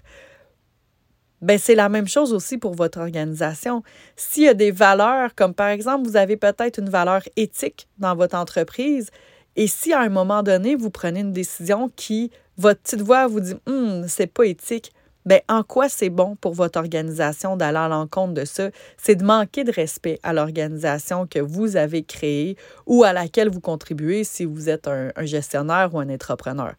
Ben, 1.42 1.58
c'est 1.58 1.74
la 1.74 1.90
même 1.90 2.08
chose 2.08 2.34
aussi 2.34 2.60
pour 2.60 2.76
votre 2.76 3.00
organisation. 3.00 3.82
S'il 4.16 4.44
y 4.44 4.48
a 4.48 4.54
des 4.54 4.70
valeurs, 4.70 5.34
comme 5.34 5.56
par 5.56 5.70
exemple, 5.70 6.08
vous 6.08 6.18
avez 6.18 6.38
peut-être 6.38 6.78
une 6.78 6.90
valeur 6.92 7.24
éthique 7.36 7.88
dans 7.98 8.16
votre 8.16 8.38
entreprise, 8.38 9.10
et 9.56 9.68
si 9.68 9.94
à 9.94 10.02
un 10.02 10.10
moment 10.10 10.44
donné, 10.44 10.76
vous 10.76 10.90
prenez 10.90 11.22
une 11.22 11.34
décision 11.34 11.92
qui, 11.96 12.32
votre 12.58 12.82
petite 12.82 13.02
voix 13.02 13.28
vous 13.28 13.40
dit 13.40 13.56
hum, 13.68 14.06
c'est 14.08 14.28
pas 14.28 14.46
éthique, 14.46 14.92
Bien, 15.26 15.40
en 15.48 15.64
quoi 15.64 15.88
c'est 15.88 16.10
bon 16.10 16.36
pour 16.36 16.54
votre 16.54 16.78
organisation 16.78 17.56
d'aller 17.56 17.78
à 17.78 17.88
l'encontre 17.88 18.34
de 18.34 18.44
ça? 18.44 18.70
C'est 18.98 19.16
de 19.16 19.24
manquer 19.24 19.64
de 19.64 19.72
respect 19.72 20.20
à 20.22 20.34
l'organisation 20.34 21.28
que 21.28 21.40
vous 21.40 21.78
avez 21.78 22.04
créée 22.04 22.58
ou 22.86 23.06
à 23.06 23.14
laquelle 23.14 23.50
vous 23.50 23.62
contribuez 23.62 24.26
si 24.26 24.44
vous 24.44 24.70
êtes 24.70 24.88
un, 24.88 25.12
gestionnaire 25.22 25.94
ou 25.94 26.00
un 26.00 26.10
entrepreneur. 26.10 26.74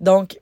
Donc, 0.00 0.40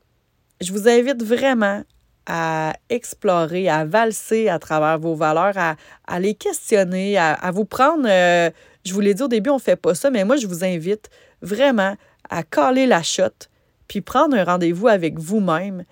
je 0.63 0.73
vous 0.73 0.89
invite 0.89 1.23
vraiment 1.23 1.83
à 2.27 2.73
explorer, 2.89 3.69
à 3.69 3.85
valser 3.85 4.49
à 4.49 4.59
travers 4.59 4.99
vos 4.99 5.15
valeurs, 5.15 5.77
à, 6.07 6.21
les 6.21 6.35
questionner, 6.35 7.19
à, 7.19 7.51
vous 7.53 7.67
prendre, 7.67 8.07
euh, 8.09 8.49
je 8.87 8.95
vous 8.95 9.01
l'ai 9.01 9.13
dit 9.13 9.23
au 9.23 9.29
début, 9.29 9.51
on 9.51 9.57
ne 9.57 9.61
fait 9.61 9.77
pas 9.77 9.95
ça, 9.95 10.09
mais 10.09 10.25
moi, 10.25 10.37
je 10.37 10.47
vous 10.47 10.65
invite 10.65 11.11
vraiment 11.45 11.97
à 12.29 12.43
caler 12.43 12.87
la 12.87 13.03
shot, 13.03 13.49
puis 13.87 14.01
prendre 14.01 14.37
un 14.37 14.45
rendez-vous 14.45 14.89
avec 14.89 15.19
vous-même 15.19 15.85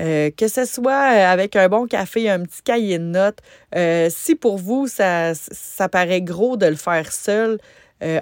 euh, 0.00 0.30
que 0.30 0.46
ce 0.48 0.66
soit 0.66 1.14
euh, 1.14 1.32
avec 1.32 1.56
un 1.56 1.68
bon 1.68 1.86
café, 1.86 2.28
un 2.28 2.40
petit 2.40 2.62
cahier 2.62 2.98
de 2.98 3.04
notes, 3.04 3.38
euh, 3.74 4.08
si 4.10 4.34
pour 4.34 4.58
vous, 4.58 4.86
ça, 4.86 5.34
ça 5.34 5.88
paraît 5.88 6.20
gros 6.20 6.56
de 6.56 6.66
le 6.66 6.76
faire 6.76 7.12
seul, 7.12 7.58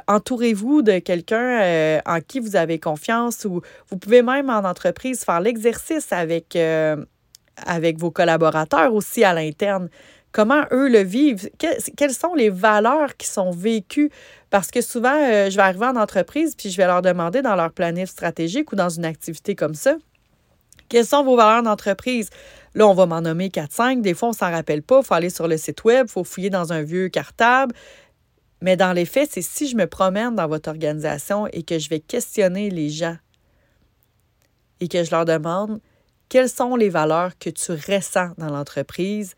entourez-vous 0.06 0.82
de 0.82 1.00
quelqu'un 1.00 2.00
en 2.06 2.20
qui 2.20 2.38
vous 2.38 2.54
avez 2.54 2.78
confiance 2.78 3.44
ou 3.44 3.60
vous 3.90 3.96
pouvez 3.96 4.22
même 4.22 4.48
en 4.48 4.60
entreprise 4.60 5.24
faire 5.24 5.40
l'exercice 5.40 6.12
avec, 6.12 6.56
avec 7.56 7.98
vos 7.98 8.12
collaborateurs 8.12 8.94
aussi 8.94 9.24
à 9.24 9.34
l'interne. 9.34 9.88
Comment 10.34 10.64
eux 10.72 10.88
le 10.88 10.98
vivent? 10.98 11.48
quelles 11.58 12.12
sont 12.12 12.34
les 12.34 12.50
valeurs 12.50 13.16
qui 13.16 13.28
sont 13.28 13.52
vécues? 13.52 14.10
Parce 14.50 14.72
que 14.72 14.80
souvent, 14.80 15.14
je 15.48 15.54
vais 15.54 15.62
arriver 15.62 15.86
en 15.86 15.94
entreprise 15.94 16.56
puis 16.56 16.70
je 16.70 16.76
vais 16.76 16.86
leur 16.86 17.02
demander 17.02 17.40
dans 17.40 17.54
leur 17.54 17.70
planif 17.70 18.10
stratégique 18.10 18.72
ou 18.72 18.76
dans 18.76 18.88
une 18.88 19.04
activité 19.04 19.54
comme 19.54 19.76
ça, 19.76 19.94
quelles 20.88 21.06
sont 21.06 21.22
vos 21.22 21.36
valeurs 21.36 21.62
d'entreprise? 21.62 22.30
Là, 22.74 22.88
on 22.88 22.94
va 22.94 23.06
m'en 23.06 23.20
nommer 23.20 23.48
4-5. 23.48 24.00
Des 24.00 24.12
fois, 24.12 24.28
on 24.28 24.32
ne 24.32 24.36
s'en 24.36 24.50
rappelle 24.50 24.82
pas. 24.82 24.98
Il 25.02 25.06
faut 25.06 25.14
aller 25.14 25.30
sur 25.30 25.46
le 25.46 25.56
site 25.56 25.84
web, 25.84 26.06
il 26.08 26.12
faut 26.12 26.24
fouiller 26.24 26.50
dans 26.50 26.72
un 26.72 26.82
vieux 26.82 27.08
cartable. 27.08 27.72
Mais 28.60 28.76
dans 28.76 28.92
les 28.92 29.04
faits, 29.04 29.30
c'est 29.32 29.42
si 29.42 29.68
je 29.68 29.76
me 29.76 29.86
promène 29.86 30.34
dans 30.34 30.48
votre 30.48 30.68
organisation 30.68 31.46
et 31.52 31.62
que 31.62 31.78
je 31.78 31.88
vais 31.88 32.00
questionner 32.00 32.70
les 32.70 32.90
gens 32.90 33.16
et 34.80 34.88
que 34.88 35.04
je 35.04 35.12
leur 35.12 35.26
demande 35.26 35.80
quelles 36.28 36.48
sont 36.48 36.74
les 36.74 36.88
valeurs 36.88 37.38
que 37.38 37.50
tu 37.50 37.70
ressens 37.70 38.30
dans 38.36 38.50
l'entreprise, 38.50 39.36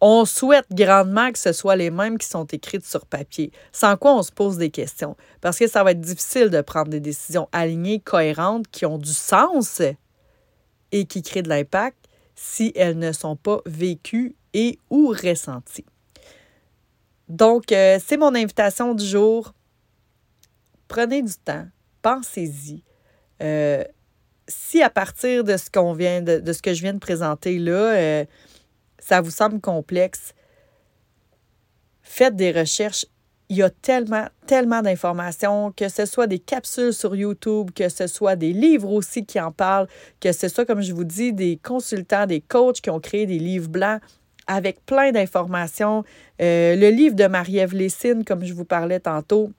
on 0.00 0.24
souhaite 0.24 0.66
grandement 0.70 1.30
que 1.30 1.38
ce 1.38 1.52
soit 1.52 1.76
les 1.76 1.90
mêmes 1.90 2.18
qui 2.18 2.26
sont 2.26 2.44
écrites 2.46 2.86
sur 2.86 3.04
papier, 3.06 3.52
sans 3.72 3.96
quoi 3.96 4.14
on 4.16 4.22
se 4.22 4.32
pose 4.32 4.56
des 4.56 4.70
questions, 4.70 5.16
parce 5.40 5.58
que 5.58 5.66
ça 5.68 5.84
va 5.84 5.90
être 5.92 6.00
difficile 6.00 6.48
de 6.48 6.60
prendre 6.60 6.88
des 6.88 7.00
décisions 7.00 7.48
alignées, 7.52 8.00
cohérentes, 8.00 8.68
qui 8.68 8.86
ont 8.86 8.98
du 8.98 9.12
sens 9.12 9.82
et 10.92 11.04
qui 11.04 11.22
créent 11.22 11.42
de 11.42 11.48
l'impact 11.48 12.06
si 12.34 12.72
elles 12.74 12.98
ne 12.98 13.12
sont 13.12 13.36
pas 13.36 13.60
vécues 13.66 14.34
et 14.54 14.78
ou 14.88 15.08
ressenties. 15.08 15.84
Donc, 17.28 17.70
euh, 17.70 17.98
c'est 18.04 18.16
mon 18.16 18.34
invitation 18.34 18.94
du 18.94 19.04
jour. 19.04 19.52
Prenez 20.88 21.22
du 21.22 21.34
temps, 21.34 21.66
pensez-y. 22.02 22.82
Euh, 23.42 23.84
si 24.48 24.82
à 24.82 24.90
partir 24.90 25.44
de 25.44 25.56
ce 25.56 25.70
que 25.70 26.74
je 26.74 26.82
viens 26.82 26.92
de 26.94 26.98
présenter 26.98 27.58
là, 27.58 27.72
euh, 27.72 28.24
ça 29.00 29.20
vous 29.20 29.30
semble 29.30 29.60
complexe, 29.60 30.34
faites 32.02 32.36
des 32.36 32.52
recherches 32.52 33.06
il 33.50 33.56
y 33.56 33.62
a 33.64 33.70
tellement, 33.70 34.26
tellement 34.46 34.80
d'informations, 34.80 35.72
que 35.72 35.88
ce 35.88 36.06
soit 36.06 36.28
des 36.28 36.38
capsules 36.38 36.92
sur 36.92 37.16
YouTube, 37.16 37.72
que 37.74 37.88
ce 37.88 38.06
soit 38.06 38.36
des 38.36 38.52
livres 38.52 38.90
aussi 38.92 39.26
qui 39.26 39.40
en 39.40 39.50
parlent, 39.50 39.88
que 40.20 40.30
ce 40.30 40.46
soit, 40.46 40.64
comme 40.64 40.82
je 40.82 40.92
vous 40.92 41.02
dis, 41.02 41.32
des 41.32 41.58
consultants, 41.60 42.26
des 42.26 42.40
coachs 42.40 42.80
qui 42.80 42.90
ont 42.90 43.00
créé 43.00 43.26
des 43.26 43.40
livres 43.40 43.68
blancs 43.68 44.00
avec 44.46 44.86
plein 44.86 45.10
d'informations. 45.10 46.04
Euh, 46.40 46.76
le 46.76 46.90
livre 46.90 47.16
de 47.16 47.26
Marie-Ève 47.26 47.74
Lessine, 47.74 48.24
comme 48.24 48.44
je 48.44 48.54
vous 48.54 48.64
parlais 48.64 49.00
tantôt, 49.00 49.50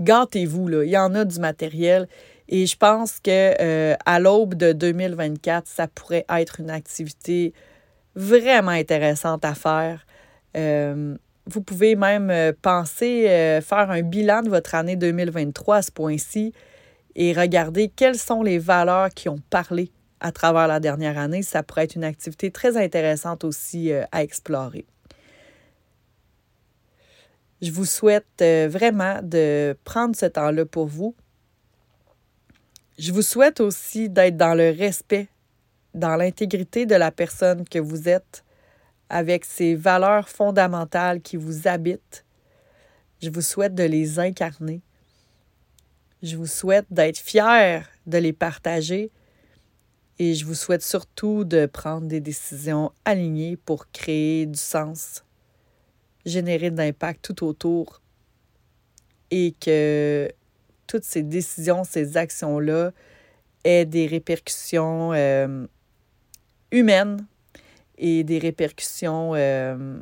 gâtez-vous, 0.00 0.68
là. 0.68 0.84
Il 0.84 0.90
y 0.90 0.98
en 0.98 1.14
a 1.14 1.24
du 1.24 1.40
matériel. 1.40 2.06
Et 2.50 2.66
je 2.66 2.76
pense 2.76 3.18
que 3.18 3.54
euh, 3.62 3.96
à 4.04 4.20
l'aube 4.20 4.56
de 4.56 4.72
2024, 4.72 5.66
ça 5.66 5.88
pourrait 5.88 6.26
être 6.28 6.60
une 6.60 6.68
activité 6.70 7.54
vraiment 8.14 8.70
intéressante 8.70 9.44
à 9.44 9.54
faire. 9.54 10.06
Euh, 10.56 11.16
vous 11.46 11.60
pouvez 11.60 11.96
même 11.96 12.30
euh, 12.30 12.52
penser 12.60 13.28
euh, 13.28 13.60
faire 13.60 13.90
un 13.90 14.02
bilan 14.02 14.42
de 14.42 14.48
votre 14.48 14.74
année 14.74 14.96
2023 14.96 15.76
à 15.76 15.82
ce 15.82 15.90
point-ci 15.90 16.52
et 17.16 17.32
regarder 17.32 17.88
quelles 17.88 18.18
sont 18.18 18.42
les 18.42 18.58
valeurs 18.58 19.10
qui 19.10 19.28
ont 19.28 19.40
parlé 19.50 19.90
à 20.20 20.32
travers 20.32 20.68
la 20.68 20.80
dernière 20.80 21.18
année. 21.18 21.42
Ça 21.42 21.62
pourrait 21.62 21.84
être 21.84 21.96
une 21.96 22.04
activité 22.04 22.50
très 22.50 22.76
intéressante 22.76 23.44
aussi 23.44 23.92
à 24.10 24.22
explorer. 24.22 24.86
Je 27.60 27.70
vous 27.70 27.84
souhaite 27.84 28.42
vraiment 28.68 29.20
de 29.22 29.76
prendre 29.84 30.16
ce 30.16 30.26
temps-là 30.26 30.64
pour 30.66 30.86
vous. 30.86 31.14
Je 32.98 33.12
vous 33.12 33.22
souhaite 33.22 33.60
aussi 33.60 34.08
d'être 34.08 34.36
dans 34.36 34.54
le 34.54 34.70
respect, 34.70 35.28
dans 35.94 36.16
l'intégrité 36.16 36.86
de 36.86 36.94
la 36.94 37.10
personne 37.10 37.64
que 37.68 37.78
vous 37.78 38.08
êtes, 38.08 38.44
avec 39.08 39.44
ces 39.44 39.74
valeurs 39.74 40.28
fondamentales 40.28 41.20
qui 41.20 41.36
vous 41.36 41.68
habitent. 41.68 42.24
Je 43.22 43.30
vous 43.30 43.42
souhaite 43.42 43.74
de 43.74 43.84
les 43.84 44.18
incarner. 44.18 44.80
Je 46.22 46.36
vous 46.36 46.46
souhaite 46.46 46.86
d'être 46.90 47.18
fier 47.18 47.88
de 48.06 48.18
les 48.18 48.32
partager 48.32 49.10
et 50.18 50.34
je 50.34 50.44
vous 50.44 50.54
souhaite 50.54 50.82
surtout 50.82 51.44
de 51.44 51.66
prendre 51.66 52.06
des 52.06 52.20
décisions 52.20 52.92
alignées 53.04 53.56
pour 53.56 53.90
créer 53.90 54.46
du 54.46 54.58
sens, 54.58 55.24
générer 56.24 56.70
de 56.70 56.78
l'impact 56.78 57.22
tout 57.22 57.44
autour 57.44 58.00
et 59.30 59.54
que 59.60 60.30
toutes 60.86 61.04
ces 61.04 61.22
décisions, 61.22 61.84
ces 61.84 62.16
actions-là 62.16 62.92
aient 63.64 63.84
des 63.84 64.06
répercussions 64.06 65.12
euh, 65.12 65.66
humaines 66.74 67.24
et 67.96 68.24
des 68.24 68.38
répercussions 68.38 69.34
euh, 69.34 69.98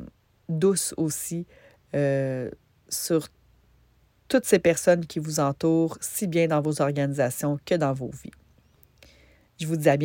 douces 0.49 0.93
aussi 0.97 1.45
euh, 1.95 2.49
sur 2.89 3.27
toutes 4.27 4.45
ces 4.45 4.59
personnes 4.59 5.05
qui 5.05 5.19
vous 5.19 5.39
entourent, 5.39 5.97
si 6.01 6.25
bien 6.27 6.47
dans 6.47 6.61
vos 6.61 6.81
organisations 6.81 7.59
que 7.65 7.75
dans 7.75 7.93
vos 7.93 8.09
vies. 8.09 8.31
Je 9.59 9.67
vous 9.67 9.77
dis 9.77 9.89
à 9.89 9.97
bientôt. 9.97 10.01